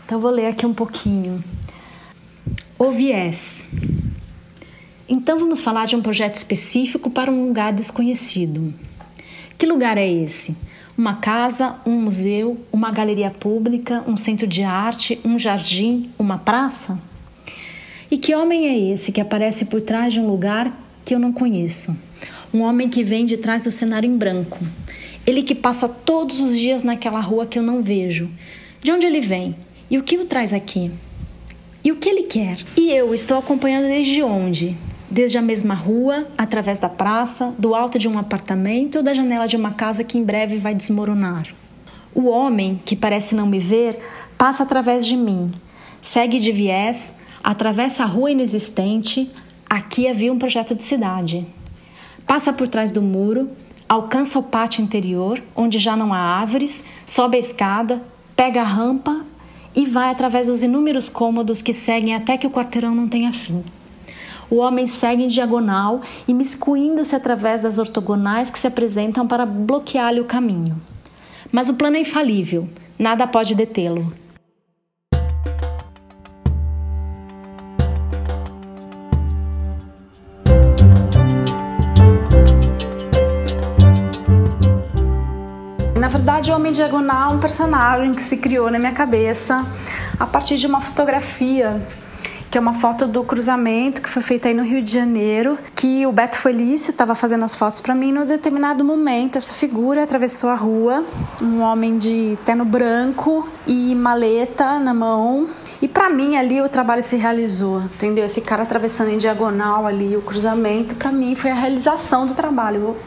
Então 0.06 0.20
vou 0.20 0.30
ler 0.30 0.46
aqui 0.46 0.64
um 0.64 0.76
pouquinho. 0.76 1.44
O 2.78 2.92
viés. 2.92 3.66
Então 5.10 5.40
vamos 5.40 5.60
falar 5.60 5.88
de 5.88 5.96
um 5.96 6.04
projeto 6.04 6.36
específico 6.36 7.10
para 7.10 7.32
um 7.32 7.48
lugar 7.48 7.74
desconhecido. 7.74 8.91
Que 9.62 9.68
lugar 9.68 9.96
é 9.96 10.12
esse? 10.12 10.56
Uma 10.98 11.18
casa, 11.18 11.76
um 11.86 12.02
museu, 12.02 12.60
uma 12.72 12.90
galeria 12.90 13.30
pública, 13.30 14.04
um 14.08 14.18
centro 14.18 14.48
de 14.48 14.64
arte, 14.64 15.20
um 15.24 15.38
jardim, 15.38 16.10
uma 16.18 16.40
praça? 16.40 17.00
E 18.10 18.18
que 18.18 18.34
homem 18.34 18.68
é 18.68 18.92
esse 18.92 19.12
que 19.12 19.22
aparece 19.22 19.66
por 19.66 19.80
trás 19.80 20.14
de 20.14 20.20
um 20.20 20.26
lugar 20.26 20.76
que 21.06 21.14
eu 21.14 21.20
não 21.20 21.32
conheço? 21.32 21.96
Um 22.52 22.62
homem 22.62 22.90
que 22.90 23.04
vem 23.04 23.24
de 23.24 23.38
trás 23.38 23.64
do 23.64 23.70
cenário 23.70 24.10
em 24.10 24.18
branco. 24.18 24.58
Ele 25.28 25.44
que 25.44 25.54
passa 25.54 25.88
todos 25.88 26.40
os 26.40 26.58
dias 26.58 26.82
naquela 26.82 27.22
rua 27.22 27.46
que 27.46 27.60
eu 27.60 27.64
não 27.64 27.84
vejo. 27.84 28.32
De 28.82 28.92
onde 28.92 29.06
ele 29.06 29.22
vem? 29.22 29.56
E 29.92 30.00
o 30.00 30.04
que 30.04 30.18
o 30.18 30.26
traz 30.26 30.54
aqui? 30.54 30.90
E 31.84 31.92
o 31.92 31.98
que 31.98 32.10
ele 32.10 32.24
quer? 32.24 32.58
E 32.76 32.90
eu 32.90 33.14
estou 33.14 33.38
acompanhando 33.38 33.86
desde 33.86 34.24
onde? 34.24 34.76
Desde 35.12 35.38
a 35.38 35.42
mesma 35.42 35.74
rua, 35.74 36.26
através 36.38 36.80
da 36.80 36.88
praça, 36.88 37.54
do 37.60 37.76
alto 37.76 38.00
de 38.00 38.08
um 38.08 38.18
apartamento 38.18 38.96
ou 38.96 39.04
da 39.04 39.14
janela 39.14 39.46
de 39.46 39.58
uma 39.58 39.72
casa 39.72 40.06
que 40.06 40.18
em 40.18 40.24
breve 40.24 40.56
vai 40.56 40.74
desmoronar. 40.74 41.48
O 42.16 42.30
homem, 42.30 42.80
que 42.86 42.96
parece 42.96 43.36
não 43.36 43.46
me 43.46 43.60
ver, 43.60 44.00
passa 44.38 44.64
através 44.64 45.06
de 45.06 45.18
mim, 45.18 45.52
segue 46.02 46.40
de 46.40 46.52
viés, 46.54 47.14
atravessa 47.44 48.04
a 48.04 48.06
rua 48.06 48.32
inexistente. 48.32 49.30
Aqui 49.70 50.08
havia 50.08 50.32
um 50.32 50.40
projeto 50.40 50.74
de 50.74 50.84
cidade. 50.84 51.46
Passa 52.26 52.54
por 52.54 52.70
trás 52.70 52.94
do 52.94 53.02
muro, 53.02 53.50
alcança 53.90 54.40
o 54.40 54.44
pátio 54.44 54.82
interior, 54.82 55.44
onde 55.54 55.78
já 55.78 55.98
não 55.98 56.14
há 56.14 56.20
árvores, 56.20 56.86
sobe 57.06 57.36
a 57.36 57.40
escada, 57.40 58.02
pega 58.34 58.62
a 58.62 58.66
rampa 58.66 59.26
e 59.76 59.86
vai 59.86 60.10
através 60.10 60.48
dos 60.48 60.64
inúmeros 60.64 61.10
cômodos 61.10 61.62
que 61.62 61.74
seguem 61.74 62.16
até 62.16 62.38
que 62.38 62.48
o 62.48 62.52
quarteirão 62.52 62.96
não 62.96 63.10
tenha 63.10 63.34
fim. 63.34 63.62
O 64.52 64.58
homem 64.58 64.86
segue 64.86 65.24
em 65.24 65.28
diagonal, 65.28 66.02
imiscuindo-se 66.28 67.16
através 67.16 67.62
das 67.62 67.78
ortogonais 67.78 68.52
que 68.52 68.60
se 68.60 68.68
apresentam 68.68 69.26
para 69.26 69.46
bloquear-lhe 69.46 70.20
o 70.20 70.26
caminho. 70.26 70.76
Mas 71.50 71.70
o 71.70 71.76
plano 71.76 71.96
é 71.96 72.02
infalível, 72.02 72.68
nada 73.00 73.26
pode 73.26 73.56
detê-lo. 73.56 74.14
Na 85.98 86.10
verdade, 86.10 86.52
o 86.52 86.56
Homem 86.56 86.74
Diagonal 86.74 87.32
é 87.32 87.34
um 87.36 87.40
personagem 87.40 88.14
que 88.14 88.22
se 88.22 88.36
criou 88.36 88.70
na 88.70 88.78
minha 88.78 88.92
cabeça 88.92 89.66
a 90.20 90.28
partir 90.28 90.58
de 90.58 90.68
uma 90.68 90.82
fotografia 90.82 91.82
que 92.52 92.58
é 92.58 92.62
uma 92.62 92.74
foto 92.74 93.08
do 93.08 93.24
cruzamento 93.24 94.02
que 94.02 94.10
foi 94.10 94.22
feita 94.22 94.50
aí 94.50 94.54
no 94.54 94.64
Rio 94.64 94.82
de 94.82 94.92
Janeiro, 94.92 95.58
que 95.74 96.06
o 96.06 96.12
Beto 96.12 96.38
Felício 96.38 96.92
estava 96.92 97.16
fazendo 97.16 97.46
as 97.46 97.56
fotos 97.56 97.80
para 97.80 97.96
mim. 97.96 98.12
No 98.12 98.26
determinado 98.26 98.84
momento, 98.84 99.38
essa 99.38 99.54
figura 99.54 100.04
atravessou 100.04 100.50
a 100.50 100.56
rua, 100.56 101.06
um 101.42 101.62
homem 101.62 101.98
de 101.98 102.38
terno 102.46 102.66
branco 102.66 103.48
e 103.66 103.96
maleta 103.96 104.78
na 104.80 104.94
mão. 104.94 105.48
E 105.82 105.88
para 105.88 106.10
mim 106.10 106.36
ali 106.36 106.62
o 106.62 106.68
trabalho 106.68 107.02
se 107.02 107.16
realizou, 107.16 107.84
entendeu? 107.84 108.26
Esse 108.26 108.42
cara 108.42 108.64
atravessando 108.64 109.12
em 109.12 109.18
diagonal 109.18 109.88
ali 109.88 110.18
o 110.18 110.22
cruzamento, 110.22 110.94
para 110.96 111.10
mim 111.10 111.36
foi 111.36 111.52
a 111.52 111.56
realização 111.56 112.26
do 112.26 112.36
trabalho. 112.36 112.82
Eu 112.82 112.98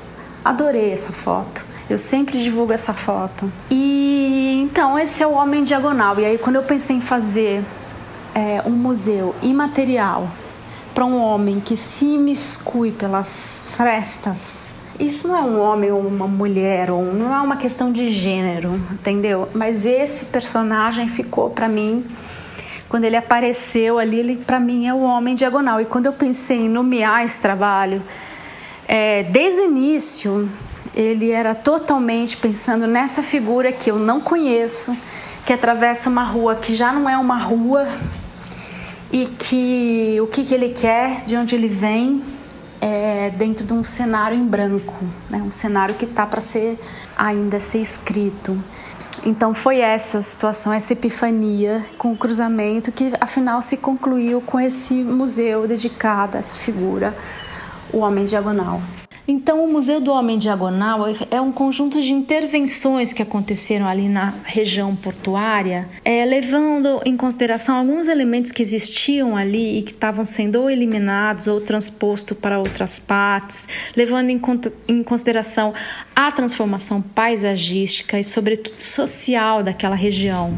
adorei 0.43 0.91
essa 0.91 1.13
foto. 1.13 1.67
Eu 1.89 1.99
sempre 1.99 2.43
divulgo 2.43 2.73
essa 2.73 2.95
foto. 2.95 3.53
E 3.71 4.63
então 4.63 4.99
esse 4.99 5.23
é 5.23 5.27
o 5.27 5.33
homem 5.33 5.63
diagonal. 5.63 6.19
E 6.19 6.25
aí 6.25 6.39
quando 6.39 6.57
eu 6.57 6.63
pensei 6.63 6.97
em 6.97 7.01
fazer 7.03 7.63
é, 8.35 8.63
um 8.67 8.73
museu 8.73 9.35
imaterial 9.43 10.29
para 10.95 11.05
um 11.05 11.19
homem 11.19 11.61
que 11.61 11.77
se 11.77 12.05
imiscui 12.05 12.93
pelas 12.93 13.65
frestas, 13.77 14.75
isso 14.99 15.27
não 15.27 15.37
é 15.37 15.41
um 15.43 15.61
homem 15.61 15.91
ou 15.91 16.01
uma 16.01 16.29
mulher, 16.29 16.91
ou 16.91 17.03
não 17.03 17.35
é 17.35 17.41
uma 17.41 17.57
questão 17.57 17.91
de 17.91 18.09
gênero, 18.09 18.81
entendeu? 18.93 19.49
Mas 19.53 19.85
esse 19.85 20.27
personagem 20.27 21.09
ficou 21.09 21.51
para 21.51 21.69
mim 21.69 22.05
quando 22.89 23.05
ele 23.05 23.17
apareceu 23.17 23.99
ali, 23.99 24.21
ele 24.21 24.37
para 24.37 24.61
mim 24.61 24.87
é 24.87 24.95
o 24.95 25.01
homem 25.01 25.35
diagonal. 25.35 25.81
E 25.81 25.85
quando 25.85 26.07
eu 26.07 26.13
pensei 26.13 26.67
em 26.67 26.69
nomear 26.69 27.25
esse 27.25 27.41
trabalho, 27.41 28.01
é, 28.87 29.25
desde 29.25 29.63
o 29.63 29.65
início 29.65 30.49
ele 30.95 31.33
era 31.33 31.57
totalmente 31.57 32.37
pensando 32.37 32.87
nessa 32.87 33.21
figura 33.21 33.73
que 33.73 33.91
eu 33.91 33.99
não 33.99 34.21
conheço, 34.21 34.97
que 35.45 35.53
atravessa 35.53 36.09
uma 36.09 36.23
rua 36.23 36.55
que 36.55 36.73
já 36.73 36.93
não 36.93 37.11
é 37.11 37.19
uma 37.19 37.37
rua 37.37 37.85
e 39.13 39.27
que 39.27 40.19
o 40.21 40.27
que, 40.27 40.45
que 40.45 40.55
ele 40.55 40.71
quer, 40.71 41.23
de 41.25 41.37
onde 41.37 41.55
ele 41.55 41.69
vem, 41.69 42.23
é 42.81 43.31
dentro 43.31 43.65
de 43.65 43.73
um 43.73 43.83
cenário 43.83 44.37
em 44.37 44.47
branco, 44.47 45.05
né? 45.31 45.39
um 45.39 45.51
cenário 45.51 45.95
que 45.95 46.05
está 46.05 46.27
para 46.27 46.41
ser 46.41 46.79
ainda 47.17 47.59
ser 47.59 47.79
escrito. 47.79 48.63
Então 49.25 49.55
foi 49.55 49.81
essa 49.81 50.21
situação, 50.21 50.73
essa 50.73 50.93
epifania 50.93 51.85
com 51.97 52.13
o 52.13 52.17
cruzamento 52.17 52.93
que 52.93 53.13
afinal 53.21 53.63
se 53.63 53.79
concluiu 53.79 54.41
com 54.41 54.61
esse 54.61 54.93
museu 54.93 55.67
dedicado 55.67 56.37
a 56.37 56.41
essa 56.41 56.55
figura, 56.55 57.17
o 57.93 57.99
Homem 57.99 58.25
Diagonal. 58.27 58.83
Então, 59.27 59.65
o 59.65 59.73
Museu 59.73 60.03
do 60.03 60.13
Homem 60.13 60.37
Diagonal 60.37 61.07
é 61.31 61.41
um 61.41 61.51
conjunto 61.51 61.99
de 62.03 62.13
intervenções 62.13 63.11
que 63.11 63.23
aconteceram 63.23 63.89
ali 63.89 64.07
na 64.07 64.35
região 64.45 64.95
portuária, 64.95 65.89
é, 66.05 66.27
levando 66.27 67.01
em 67.07 67.17
consideração 67.17 67.77
alguns 67.77 68.07
elementos 68.07 68.53
que 68.53 68.61
existiam 68.61 69.35
ali 69.35 69.79
e 69.79 69.83
que 69.83 69.93
estavam 69.93 70.27
sendo 70.27 70.57
ou 70.57 70.71
eliminados 70.71 71.47
ou 71.47 71.59
transpostos 71.59 72.37
para 72.37 72.59
outras 72.59 72.99
partes, 72.99 73.67
levando 73.97 74.29
em, 74.29 74.41
em 74.89 75.03
consideração 75.03 75.73
a 76.15 76.31
transformação 76.31 77.01
paisagística 77.01 78.21
e, 78.21 78.25
sobretudo, 78.25 78.79
social 78.79 79.63
daquela 79.63 79.97
região. 79.97 80.53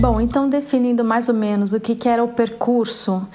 Bom, 0.00 0.18
então 0.18 0.48
definindo 0.48 1.04
mais 1.04 1.28
ou 1.28 1.34
menos 1.34 1.74
o 1.74 1.78
que, 1.78 1.94
que 1.94 2.08
era 2.08 2.24
o 2.24 2.28
percurso 2.28 3.28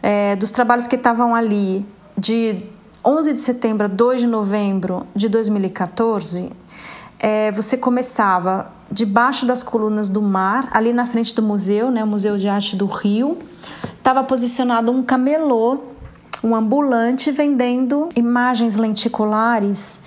é, 0.00 0.36
dos 0.36 0.52
trabalhos 0.52 0.86
que 0.86 0.94
estavam 0.94 1.34
ali 1.34 1.84
de 2.16 2.58
11 3.04 3.32
de 3.32 3.40
setembro 3.40 3.86
a 3.86 3.88
2 3.88 4.20
de 4.20 4.26
novembro 4.28 5.04
de 5.16 5.28
2014, 5.28 6.52
é, 7.18 7.50
você 7.50 7.76
começava 7.76 8.70
debaixo 8.88 9.44
das 9.44 9.64
colunas 9.64 10.08
do 10.08 10.22
mar, 10.22 10.68
ali 10.70 10.92
na 10.92 11.06
frente 11.06 11.34
do 11.34 11.42
museu, 11.42 11.90
né, 11.90 12.04
o 12.04 12.06
Museu 12.06 12.38
de 12.38 12.46
Arte 12.46 12.76
do 12.76 12.86
Rio, 12.86 13.38
estava 13.98 14.22
posicionado 14.22 14.92
um 14.92 15.02
camelô, 15.02 15.82
um 16.42 16.54
ambulante 16.54 17.30
vendendo 17.30 18.08
imagens 18.16 18.76
lenticulares 18.76 20.00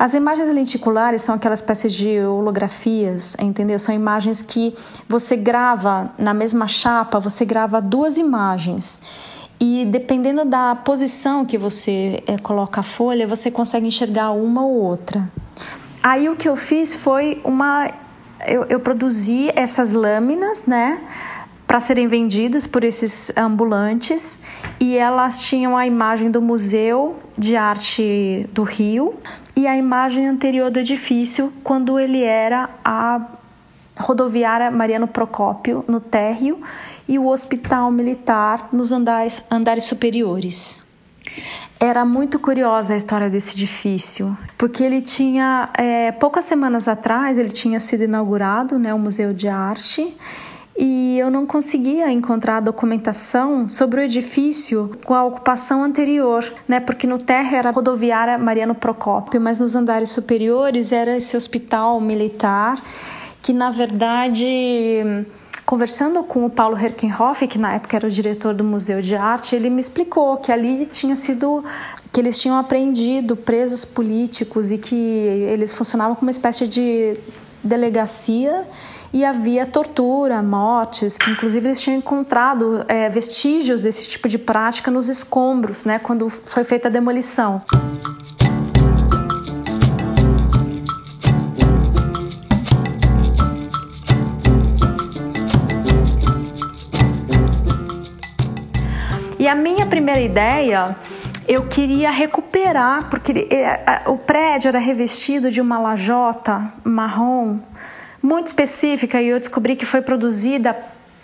as 0.00 0.14
imagens 0.14 0.48
lenticulares 0.48 1.20
são 1.20 1.34
aquelas 1.34 1.58
espécies 1.58 1.92
de 1.92 2.20
holografias, 2.20 3.36
entendeu? 3.38 3.78
São 3.78 3.94
imagens 3.94 4.40
que 4.40 4.72
você 5.06 5.36
grava 5.36 6.10
na 6.16 6.32
mesma 6.32 6.66
chapa, 6.66 7.20
você 7.20 7.44
grava 7.44 7.82
duas 7.82 8.16
imagens. 8.16 9.02
E 9.60 9.84
dependendo 9.84 10.42
da 10.46 10.74
posição 10.74 11.44
que 11.44 11.58
você 11.58 12.22
é, 12.26 12.38
coloca 12.38 12.80
a 12.80 12.82
folha, 12.82 13.26
você 13.26 13.50
consegue 13.50 13.86
enxergar 13.86 14.30
uma 14.30 14.64
ou 14.64 14.72
outra. 14.72 15.30
Aí 16.02 16.30
o 16.30 16.34
que 16.34 16.48
eu 16.48 16.56
fiz 16.56 16.94
foi 16.94 17.38
uma. 17.44 17.90
Eu, 18.46 18.64
eu 18.70 18.80
produzi 18.80 19.52
essas 19.54 19.92
lâminas, 19.92 20.64
né? 20.64 20.98
para 21.70 21.78
serem 21.78 22.08
vendidas 22.08 22.66
por 22.66 22.82
esses 22.82 23.30
ambulantes 23.36 24.40
e 24.80 24.96
elas 24.96 25.42
tinham 25.42 25.76
a 25.76 25.86
imagem 25.86 26.30
do 26.30 26.40
Museu 26.40 27.18
de 27.36 27.54
Arte 27.54 28.48
do 28.52 28.62
Rio 28.62 29.14
e 29.54 29.66
a 29.66 29.76
imagem 29.76 30.26
anterior 30.26 30.70
do 30.70 30.80
edifício 30.80 31.52
quando 31.62 32.00
ele 32.00 32.24
era 32.24 32.70
a 32.82 33.20
rodoviária 33.98 34.70
Mariano 34.70 35.06
Procópio 35.06 35.84
no 35.86 36.00
térreo 36.00 36.58
e 37.06 37.18
o 37.18 37.28
hospital 37.28 37.90
militar 37.90 38.70
nos 38.72 38.90
andares, 38.90 39.42
andares 39.50 39.84
superiores. 39.84 40.82
Era 41.78 42.04
muito 42.04 42.38
curiosa 42.38 42.94
a 42.94 42.96
história 42.96 43.28
desse 43.28 43.54
edifício, 43.54 44.36
porque 44.56 44.82
ele 44.82 45.00
tinha, 45.00 45.70
é, 45.74 46.12
poucas 46.12 46.44
semanas 46.44 46.88
atrás, 46.88 47.38
ele 47.38 47.50
tinha 47.50 47.80
sido 47.80 48.04
inaugurado, 48.04 48.78
né, 48.78 48.92
o 48.92 48.98
Museu 48.98 49.32
de 49.32 49.48
Arte, 49.48 50.14
e 50.82 51.18
eu 51.18 51.30
não 51.30 51.44
conseguia 51.44 52.10
encontrar 52.10 52.58
documentação 52.60 53.68
sobre 53.68 54.00
o 54.00 54.02
edifício 54.02 54.90
com 55.04 55.12
a 55.12 55.22
ocupação 55.22 55.84
anterior, 55.84 56.42
né? 56.66 56.80
Porque 56.80 57.06
no 57.06 57.18
térreo 57.18 57.58
era 57.58 57.68
a 57.68 57.72
rodoviária 57.72 58.38
Mariano 58.38 58.74
Procópio, 58.74 59.38
mas 59.38 59.60
nos 59.60 59.76
andares 59.76 60.08
superiores 60.08 60.90
era 60.90 61.14
esse 61.14 61.36
hospital 61.36 62.00
militar 62.00 62.80
que 63.42 63.52
na 63.52 63.70
verdade 63.70 65.26
conversando 65.66 66.24
com 66.24 66.46
o 66.46 66.50
Paulo 66.50 66.76
Herkenhoff, 66.76 67.46
que 67.46 67.58
na 67.58 67.74
época 67.74 67.96
era 67.96 68.06
o 68.06 68.10
diretor 68.10 68.54
do 68.54 68.64
Museu 68.64 69.02
de 69.02 69.14
Arte, 69.14 69.54
ele 69.54 69.68
me 69.68 69.80
explicou 69.80 70.38
que 70.38 70.50
ali 70.50 70.86
tinha 70.86 71.14
sido 71.14 71.62
que 72.10 72.18
eles 72.18 72.40
tinham 72.40 72.56
aprendido 72.56 73.36
presos 73.36 73.84
políticos 73.84 74.72
e 74.72 74.78
que 74.78 74.96
eles 74.96 75.72
funcionavam 75.72 76.16
como 76.16 76.26
uma 76.26 76.32
espécie 76.32 76.66
de 76.66 77.16
delegacia 77.62 78.66
e 79.12 79.24
havia 79.24 79.66
tortura, 79.66 80.42
mortes, 80.42 81.18
que 81.18 81.30
inclusive 81.30 81.68
eles 81.68 81.80
tinham 81.80 81.98
encontrado 81.98 82.84
é, 82.86 83.08
vestígios 83.08 83.80
desse 83.80 84.08
tipo 84.08 84.28
de 84.28 84.38
prática 84.38 84.90
nos 84.90 85.08
escombros, 85.08 85.84
né, 85.84 85.98
quando 85.98 86.28
foi 86.28 86.64
feita 86.64 86.88
a 86.88 86.90
demolição. 86.90 87.62
E 99.38 99.48
a 99.48 99.54
minha 99.54 99.86
primeira 99.86 100.20
ideia 100.20 100.96
eu 101.48 101.66
queria 101.66 102.10
recuperar, 102.10 103.08
porque 103.08 103.48
é, 103.50 104.02
o 104.06 104.16
prédio 104.16 104.68
era 104.68 104.78
revestido 104.78 105.50
de 105.50 105.60
uma 105.60 105.78
lajota 105.78 106.72
marrom 106.84 107.58
muito 108.22 108.48
específica 108.48 109.20
e 109.20 109.28
eu 109.28 109.38
descobri 109.38 109.74
que 109.74 109.84
foi 109.84 110.02
produzida 110.02 110.76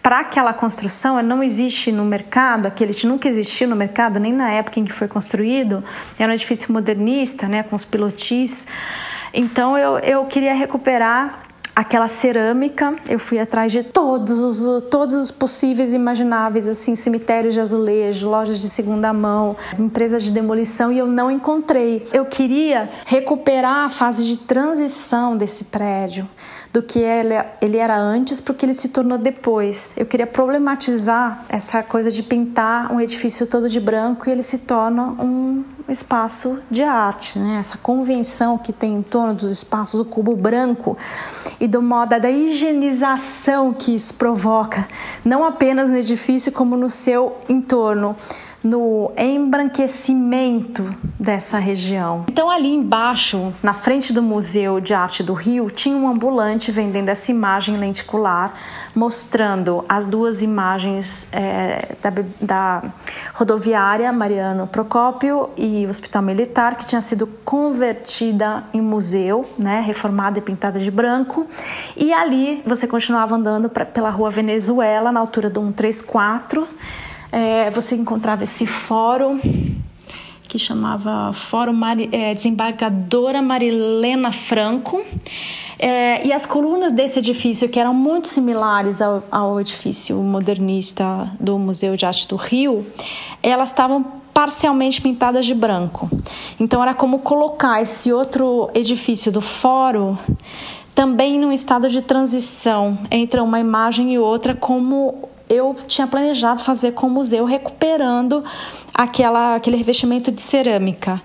para 0.02 0.20
aquela 0.20 0.52
construção, 0.52 1.20
não 1.20 1.42
existe 1.42 1.90
no 1.90 2.04
mercado, 2.04 2.66
aquele 2.66 2.94
nunca 3.04 3.28
existiu 3.28 3.68
no 3.68 3.74
mercado, 3.74 4.20
nem 4.20 4.32
na 4.32 4.50
época 4.52 4.78
em 4.78 4.84
que 4.84 4.92
foi 4.92 5.08
construído, 5.08 5.82
era 6.16 6.30
um 6.30 6.34
edifício 6.34 6.72
modernista, 6.72 7.48
né, 7.48 7.64
com 7.64 7.74
os 7.74 7.84
pilotis. 7.84 8.68
Então 9.34 9.76
eu, 9.76 9.98
eu 9.98 10.24
queria 10.26 10.54
recuperar 10.54 11.45
aquela 11.76 12.08
cerâmica, 12.08 12.96
eu 13.06 13.18
fui 13.18 13.38
atrás 13.38 13.70
de 13.70 13.82
todos 13.82 14.40
os, 14.40 14.82
todos 14.84 15.14
os 15.14 15.30
possíveis 15.30 15.92
imagináveis, 15.92 16.66
assim, 16.66 16.96
cemitérios 16.96 17.52
de 17.52 17.60
azulejo, 17.60 18.30
lojas 18.30 18.58
de 18.58 18.66
segunda 18.66 19.12
mão, 19.12 19.54
empresas 19.78 20.22
de 20.22 20.32
demolição 20.32 20.90
e 20.90 20.96
eu 20.96 21.06
não 21.06 21.30
encontrei. 21.30 22.08
Eu 22.14 22.24
queria 22.24 22.88
recuperar 23.04 23.84
a 23.84 23.90
fase 23.90 24.24
de 24.24 24.38
transição 24.38 25.36
desse 25.36 25.64
prédio 25.64 26.26
do 26.72 26.82
que 26.82 26.98
ele, 26.98 27.76
era 27.76 27.98
antes 27.98 28.40
para 28.40 28.52
o 28.52 28.54
que 28.54 28.64
ele 28.64 28.74
se 28.74 28.88
tornou 28.88 29.18
depois. 29.18 29.94
Eu 29.98 30.06
queria 30.06 30.26
problematizar 30.26 31.44
essa 31.48 31.82
coisa 31.82 32.10
de 32.10 32.22
pintar 32.22 32.90
um 32.90 33.00
edifício 33.00 33.46
todo 33.46 33.68
de 33.68 33.80
branco 33.80 34.28
e 34.28 34.32
ele 34.32 34.42
se 34.42 34.58
torna 34.58 35.02
um 35.22 35.62
espaço 35.88 36.60
de 36.70 36.82
arte, 36.82 37.38
né? 37.38 37.58
Essa 37.60 37.78
convenção 37.78 38.58
que 38.58 38.72
tem 38.72 38.94
em 38.94 39.02
torno 39.02 39.34
dos 39.34 39.50
espaços 39.50 39.98
do 39.98 40.04
cubo 40.04 40.34
branco 40.34 40.96
e 41.60 41.68
do 41.68 41.80
modo 41.80 42.18
da 42.18 42.30
higienização 42.30 43.72
que 43.72 43.94
isso 43.94 44.14
provoca, 44.14 44.86
não 45.24 45.44
apenas 45.44 45.90
no 45.90 45.96
edifício 45.96 46.50
como 46.50 46.76
no 46.76 46.90
seu 46.90 47.36
entorno 47.48 48.16
no 48.66 49.12
embranquecimento 49.16 50.84
dessa 51.18 51.58
região. 51.58 52.24
Então, 52.28 52.50
ali 52.50 52.68
embaixo, 52.68 53.52
na 53.62 53.72
frente 53.72 54.12
do 54.12 54.20
Museu 54.20 54.80
de 54.80 54.92
Arte 54.92 55.22
do 55.22 55.32
Rio, 55.34 55.70
tinha 55.70 55.96
um 55.96 56.08
ambulante 56.08 56.72
vendendo 56.72 57.08
essa 57.08 57.30
imagem 57.30 57.76
lenticular, 57.76 58.54
mostrando 58.94 59.84
as 59.88 60.04
duas 60.04 60.42
imagens 60.42 61.28
é, 61.32 61.94
da, 62.02 62.12
da 62.40 62.82
rodoviária 63.34 64.12
Mariano 64.12 64.66
Procópio 64.66 65.50
e 65.56 65.86
Hospital 65.86 66.22
Militar, 66.22 66.76
que 66.76 66.86
tinha 66.86 67.00
sido 67.00 67.26
convertida 67.44 68.64
em 68.74 68.80
museu, 68.80 69.48
né, 69.56 69.80
reformada 69.80 70.38
e 70.38 70.42
pintada 70.42 70.80
de 70.80 70.90
branco. 70.90 71.46
E 71.96 72.12
ali 72.12 72.62
você 72.66 72.86
continuava 72.88 73.36
andando 73.36 73.68
pra, 73.68 73.86
pela 73.86 74.10
rua 74.10 74.30
Venezuela, 74.30 75.12
na 75.12 75.20
altura 75.20 75.48
do 75.48 75.60
134 75.60 76.66
é, 77.32 77.70
você 77.70 77.94
encontrava 77.94 78.44
esse 78.44 78.66
fórum 78.66 79.38
que 80.46 80.58
chamava 80.58 81.32
Fórum 81.32 81.72
Mari, 81.72 82.08
é, 82.12 82.32
Desembargadora 82.32 83.42
Marilena 83.42 84.32
Franco. 84.32 85.04
É, 85.78 86.26
e 86.26 86.32
as 86.32 86.46
colunas 86.46 86.92
desse 86.92 87.18
edifício, 87.18 87.68
que 87.68 87.78
eram 87.78 87.92
muito 87.92 88.28
similares 88.28 89.02
ao, 89.02 89.22
ao 89.30 89.60
edifício 89.60 90.16
modernista 90.16 91.30
do 91.38 91.58
Museu 91.58 91.96
de 91.96 92.06
Arte 92.06 92.26
do 92.28 92.36
Rio, 92.36 92.86
elas 93.42 93.70
estavam 93.70 94.04
parcialmente 94.32 95.00
pintadas 95.00 95.46
de 95.46 95.54
branco. 95.54 96.08
Então 96.58 96.82
era 96.82 96.94
como 96.94 97.18
colocar 97.20 97.80
esse 97.82 98.12
outro 98.12 98.70
edifício 98.74 99.32
do 99.32 99.40
fórum 99.40 100.16
também 100.94 101.38
num 101.38 101.52
estado 101.52 101.90
de 101.90 102.00
transição 102.00 102.98
entre 103.10 103.38
uma 103.40 103.60
imagem 103.60 104.14
e 104.14 104.18
outra, 104.18 104.54
como 104.54 105.28
eu 105.48 105.76
tinha 105.86 106.06
planejado 106.06 106.62
fazer 106.62 106.92
com 106.92 107.06
o 107.06 107.10
museu, 107.10 107.44
recuperando 107.44 108.44
aquela, 108.94 109.56
aquele 109.56 109.76
revestimento 109.76 110.30
de 110.30 110.40
cerâmica. 110.40 111.22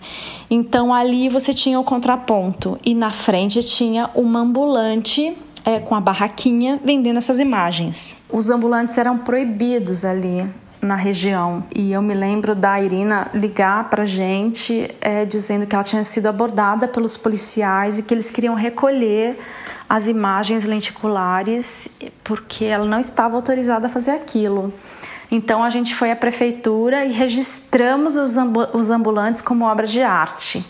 Então 0.50 0.94
ali 0.94 1.30
você 1.30 1.54
tinha 1.54 1.80
o 1.80 1.84
contraponto 1.84 2.78
e 2.84 2.94
na 2.94 3.12
frente 3.12 3.64
tinha 3.64 4.10
uma 4.14 4.40
ambulante 4.40 5.36
é, 5.64 5.80
com 5.80 5.96
a 5.96 6.02
barraquinha 6.02 6.80
vendendo 6.84 7.18
essas 7.18 7.40
imagens. 7.40 8.16
Os 8.30 8.50
ambulantes 8.50 8.98
eram 8.98 9.18
proibidos 9.18 10.04
ali 10.04 10.48
na 10.82 10.96
região. 10.96 11.64
E 11.76 11.92
eu 11.92 12.02
me 12.02 12.14
lembro 12.14 12.56
da 12.56 12.82
Irina 12.82 13.30
ligar 13.34 13.90
para 13.90 14.04
gente 14.04 14.90
é, 15.00 15.24
dizendo 15.26 15.68
que 15.68 15.76
ela 15.76 15.84
tinha 15.84 16.04
sido 16.04 16.26
abordada 16.26 16.88
pelos 16.88 17.16
policiais 17.16 18.00
e 18.00 18.04
que 18.04 18.14
eles 18.14 18.30
queriam 18.32 18.56
recolher 18.56 19.38
as 19.92 20.08
imagens 20.08 20.64
lenticulares 20.64 21.90
porque 22.24 22.64
ela 22.64 22.86
não 22.86 22.98
estava 22.98 23.36
autorizada 23.36 23.88
a 23.88 23.90
fazer 23.90 24.12
aquilo. 24.12 24.74
Então 25.30 25.62
a 25.62 25.70
gente 25.70 25.94
foi 25.94 26.10
à 26.12 26.16
prefeitura 26.16 27.04
e 27.04 27.12
registramos 27.12 28.16
os, 28.16 28.38
os 28.74 28.90
ambulantes 28.90 29.42
como 29.42 29.66
obra 29.66 29.86
de 29.86 30.02
arte. 30.02 30.66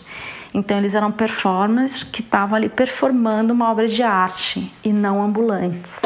Então 0.52 0.76
eles 0.76 0.92
eram 0.92 1.12
performers 1.12 2.02
que 2.02 2.20
estavam 2.20 2.56
ali 2.56 2.68
performando 2.68 3.52
uma 3.52 3.70
obra 3.70 3.86
de 3.86 4.02
arte 4.02 4.72
e 4.84 4.92
não 4.92 5.22
ambulantes. 5.22 6.02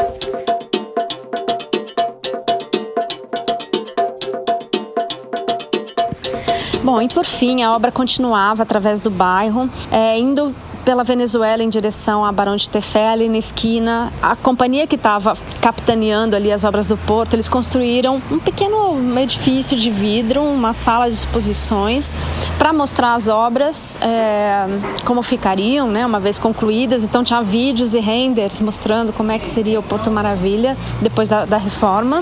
Bom, 6.84 7.00
e 7.00 7.08
por 7.08 7.24
fim, 7.24 7.62
a 7.62 7.72
obra 7.72 7.90
continuava 7.90 8.62
através 8.62 9.00
do 9.00 9.10
bairro, 9.10 9.70
é, 9.90 10.18
indo 10.18 10.54
pela 10.86 11.02
Venezuela 11.02 11.64
em 11.64 11.68
direção 11.68 12.24
a 12.24 12.30
Barão 12.30 12.54
de 12.54 12.70
Tefé, 12.70 13.08
ali 13.08 13.28
na 13.28 13.38
esquina. 13.38 14.12
A 14.22 14.36
companhia 14.36 14.86
que 14.86 14.94
estava 14.94 15.36
capitaneando 15.60 16.36
ali 16.36 16.52
as 16.52 16.62
obras 16.62 16.86
do 16.86 16.96
porto, 16.96 17.34
eles 17.34 17.48
construíram 17.48 18.22
um 18.30 18.38
pequeno 18.38 18.96
edifício 19.18 19.76
de 19.76 19.90
vidro, 19.90 20.40
uma 20.44 20.72
sala 20.72 21.08
de 21.08 21.14
exposições, 21.14 22.14
para 22.56 22.72
mostrar 22.72 23.14
as 23.14 23.26
obras, 23.26 23.98
é, 24.00 24.64
como 25.04 25.24
ficariam, 25.24 25.88
né, 25.88 26.06
uma 26.06 26.20
vez 26.20 26.38
concluídas. 26.38 27.02
Então 27.02 27.24
tinha 27.24 27.42
vídeos 27.42 27.92
e 27.92 27.98
renders 27.98 28.60
mostrando 28.60 29.12
como 29.12 29.32
é 29.32 29.40
que 29.40 29.48
seria 29.48 29.80
o 29.80 29.82
Porto 29.82 30.08
Maravilha 30.08 30.76
depois 31.02 31.28
da, 31.28 31.44
da 31.44 31.56
reforma. 31.56 32.20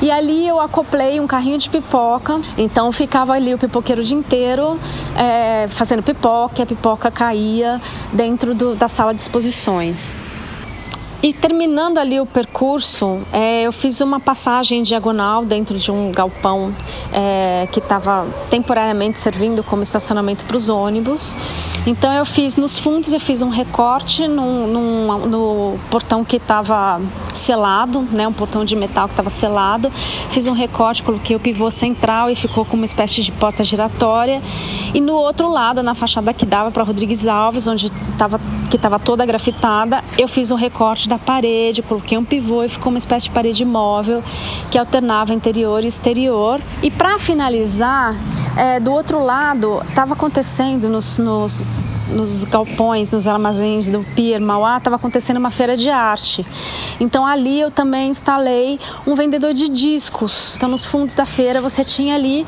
E 0.00 0.12
ali 0.12 0.46
eu 0.46 0.60
acoplei 0.60 1.18
um 1.18 1.26
carrinho 1.26 1.58
de 1.58 1.68
pipoca, 1.68 2.40
então 2.56 2.92
ficava 2.92 3.32
ali 3.32 3.52
o 3.52 3.58
pipoqueiro 3.58 4.00
o 4.00 4.04
dia 4.04 4.16
inteiro 4.16 4.78
é, 5.16 5.66
fazendo 5.68 6.02
pipoca, 6.02 6.62
a 6.62 6.66
pipoca 6.66 7.10
caía 7.10 7.79
dentro 8.12 8.54
do, 8.54 8.74
da 8.74 8.88
sala 8.88 9.12
de 9.14 9.20
exposições. 9.20 10.16
E 11.22 11.34
terminando 11.34 11.98
ali 11.98 12.18
o 12.18 12.24
percurso, 12.24 13.20
é, 13.30 13.62
eu 13.66 13.72
fiz 13.72 14.00
uma 14.00 14.18
passagem 14.18 14.82
diagonal 14.82 15.44
dentro 15.44 15.78
de 15.78 15.92
um 15.92 16.10
galpão 16.10 16.74
é, 17.12 17.68
que 17.70 17.78
estava 17.78 18.26
temporariamente 18.48 19.20
servindo 19.20 19.62
como 19.62 19.82
estacionamento 19.82 20.46
para 20.46 20.56
os 20.56 20.70
ônibus. 20.70 21.36
Então 21.86 22.10
eu 22.14 22.24
fiz 22.24 22.56
nos 22.56 22.78
fundos, 22.78 23.12
eu 23.12 23.20
fiz 23.20 23.42
um 23.42 23.50
recorte 23.50 24.26
num, 24.26 24.66
num, 24.66 25.26
no 25.26 25.78
portão 25.90 26.24
que 26.24 26.36
estava 26.36 26.98
selado, 27.34 28.00
né, 28.10 28.26
um 28.26 28.32
portão 28.32 28.64
de 28.64 28.74
metal 28.74 29.06
que 29.06 29.12
estava 29.12 29.28
selado. 29.28 29.90
Fiz 30.30 30.46
um 30.46 30.54
recorte, 30.54 31.02
coloquei 31.02 31.36
o 31.36 31.40
pivô 31.40 31.70
central 31.70 32.30
e 32.30 32.34
ficou 32.34 32.64
com 32.64 32.76
uma 32.76 32.86
espécie 32.86 33.22
de 33.22 33.30
porta 33.30 33.62
giratória. 33.62 34.40
E 34.92 35.00
no 35.00 35.14
outro 35.14 35.48
lado, 35.48 35.82
na 35.82 35.94
fachada 35.94 36.34
que 36.34 36.44
dava 36.44 36.70
para 36.70 36.82
Rodrigues 36.82 37.26
Alves, 37.26 37.66
onde 37.66 37.86
estava 38.12 38.40
que 38.70 38.76
estava 38.76 38.98
toda 38.98 39.26
grafitada, 39.26 40.02
eu 40.16 40.28
fiz 40.28 40.50
um 40.50 40.54
recorte 40.54 41.08
da 41.08 41.18
parede, 41.18 41.82
coloquei 41.82 42.16
um 42.16 42.24
pivô 42.24 42.62
e 42.62 42.68
ficou 42.68 42.90
uma 42.90 42.98
espécie 42.98 43.26
de 43.26 43.34
parede 43.34 43.64
móvel 43.64 44.22
que 44.70 44.78
alternava 44.78 45.34
interior 45.34 45.82
e 45.82 45.88
exterior. 45.88 46.60
E 46.80 46.90
para 46.90 47.18
finalizar, 47.18 48.14
é, 48.56 48.78
do 48.78 48.92
outro 48.92 49.22
lado, 49.22 49.82
estava 49.88 50.14
acontecendo 50.14 50.88
nos, 50.88 51.18
nos, 51.18 51.58
nos, 52.10 52.44
galpões, 52.44 53.10
nos 53.10 53.26
armazéns 53.26 53.88
do 53.88 54.04
Pier 54.14 54.40
Mauá, 54.40 54.78
estava 54.78 54.96
acontecendo 54.96 55.36
uma 55.36 55.50
feira 55.50 55.76
de 55.76 55.90
arte. 55.90 56.44
Então 56.98 57.26
ali 57.26 57.60
eu 57.60 57.70
também 57.70 58.10
instalei 58.10 58.78
um 59.06 59.14
vendedor 59.14 59.52
de 59.52 59.68
discos. 59.68 60.56
Então 60.56 60.68
nos 60.68 60.84
fundos 60.84 61.14
da 61.14 61.26
feira 61.26 61.60
você 61.60 61.84
tinha 61.84 62.14
ali 62.14 62.46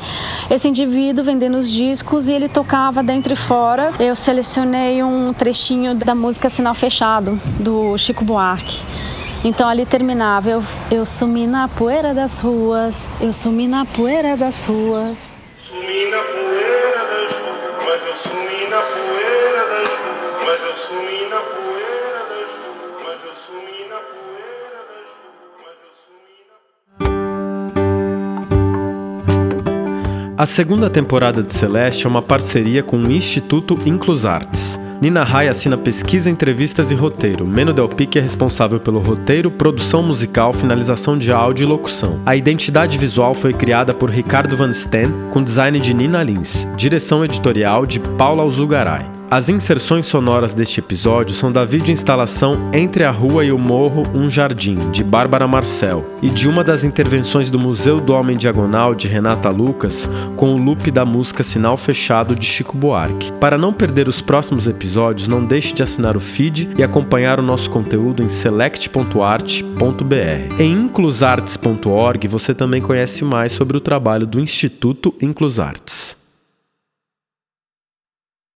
esse 0.49 0.67
indivíduo 0.67 1.23
vendendo 1.23 1.57
os 1.57 1.69
discos 1.69 2.27
e 2.27 2.33
ele 2.33 2.49
tocava 2.49 3.01
dentro 3.01 3.33
e 3.33 3.35
fora. 3.35 3.91
Eu 3.99 4.15
selecionei 4.15 5.03
um 5.03 5.33
trechinho 5.33 5.95
da 5.95 6.15
música 6.15 6.49
Sinal 6.49 6.73
Fechado, 6.73 7.39
do 7.59 7.97
Chico 7.97 8.23
Buarque. 8.23 8.81
Então 9.43 9.67
ali 9.67 9.85
terminava, 9.85 10.49
eu, 10.49 10.63
eu 10.89 11.05
sumi 11.05 11.45
na 11.45 11.67
poeira 11.67 12.13
das 12.13 12.39
ruas, 12.39 13.07
eu 13.19 13.33
sumi 13.33 13.67
na 13.67 13.85
poeira 13.85 14.37
das 14.37 14.63
ruas. 14.63 15.35
Sumi 15.67 16.09
na 16.09 16.17
poeira 16.19 16.52
A 30.43 30.45
segunda 30.45 30.89
temporada 30.89 31.41
de 31.41 31.53
Celeste 31.53 32.05
é 32.05 32.09
uma 32.09 32.21
parceria 32.21 32.83
com 32.83 32.97
o 32.97 33.09
Instituto 33.09 33.79
Inclus 33.85 34.25
Artes. 34.25 34.77
Nina 34.99 35.23
Rai 35.23 35.47
assina 35.47 35.77
pesquisa, 35.77 36.29
entrevistas 36.29 36.91
e 36.91 36.95
roteiro. 36.95 37.47
Meno 37.47 37.71
Del 37.71 37.87
Pique 37.87 38.19
é 38.19 38.21
responsável 38.21 38.77
pelo 38.77 38.99
roteiro, 38.99 39.49
produção 39.49 40.03
musical, 40.03 40.51
finalização 40.51 41.17
de 41.17 41.31
áudio 41.31 41.63
e 41.63 41.65
locução. 41.65 42.21
A 42.25 42.35
identidade 42.35 42.97
visual 42.97 43.33
foi 43.33 43.53
criada 43.53 43.93
por 43.93 44.09
Ricardo 44.09 44.57
Van 44.57 44.73
Steen, 44.73 45.13
com 45.31 45.41
design 45.41 45.79
de 45.79 45.93
Nina 45.93 46.21
Lins, 46.21 46.67
direção 46.75 47.23
editorial 47.23 47.85
de 47.85 48.01
Paula 48.01 48.43
Alzugaray. 48.43 49.12
As 49.33 49.49
inserções 49.49 50.05
sonoras 50.05 50.53
deste 50.53 50.79
episódio 50.79 51.33
são 51.33 51.51
da 51.51 51.65
videoinstalação 51.65 52.69
Entre 52.71 53.03
a 53.03 53.09
Rua 53.09 53.43
e 53.43 53.51
o 53.51 53.57
Morro, 53.57 54.03
um 54.13 54.29
Jardim, 54.29 54.75
de 54.91 55.03
Bárbara 55.03 55.47
Marcel, 55.47 56.05
e 56.21 56.29
de 56.29 56.47
uma 56.47 56.63
das 56.63 56.83
intervenções 56.83 57.49
do 57.49 57.57
Museu 57.57 57.99
do 57.99 58.13
Homem 58.13 58.37
Diagonal, 58.37 58.93
de 58.93 59.07
Renata 59.07 59.49
Lucas, 59.49 60.07
com 60.35 60.53
o 60.53 60.57
loop 60.57 60.91
da 60.91 61.03
música 61.03 61.41
Sinal 61.41 61.77
Fechado, 61.77 62.35
de 62.35 62.45
Chico 62.45 62.77
Buarque. 62.77 63.31
Para 63.39 63.57
não 63.57 63.73
perder 63.73 64.07
os 64.07 64.21
próximos 64.21 64.67
episódios, 64.67 65.27
não 65.27 65.43
deixe 65.43 65.73
de 65.73 65.81
assinar 65.81 66.15
o 66.15 66.19
feed 66.19 66.69
e 66.77 66.83
acompanhar 66.83 67.39
o 67.39 67.43
nosso 67.43 67.71
conteúdo 67.71 68.21
em 68.21 68.29
select.art.br. 68.29 70.59
Em 70.59 70.73
inclusartes.org 70.73 72.27
você 72.27 72.53
também 72.53 72.83
conhece 72.83 73.25
mais 73.25 73.53
sobre 73.53 73.75
o 73.75 73.81
trabalho 73.81 74.27
do 74.27 74.39
Instituto 74.39 75.11
Inclusartes. 75.19 76.21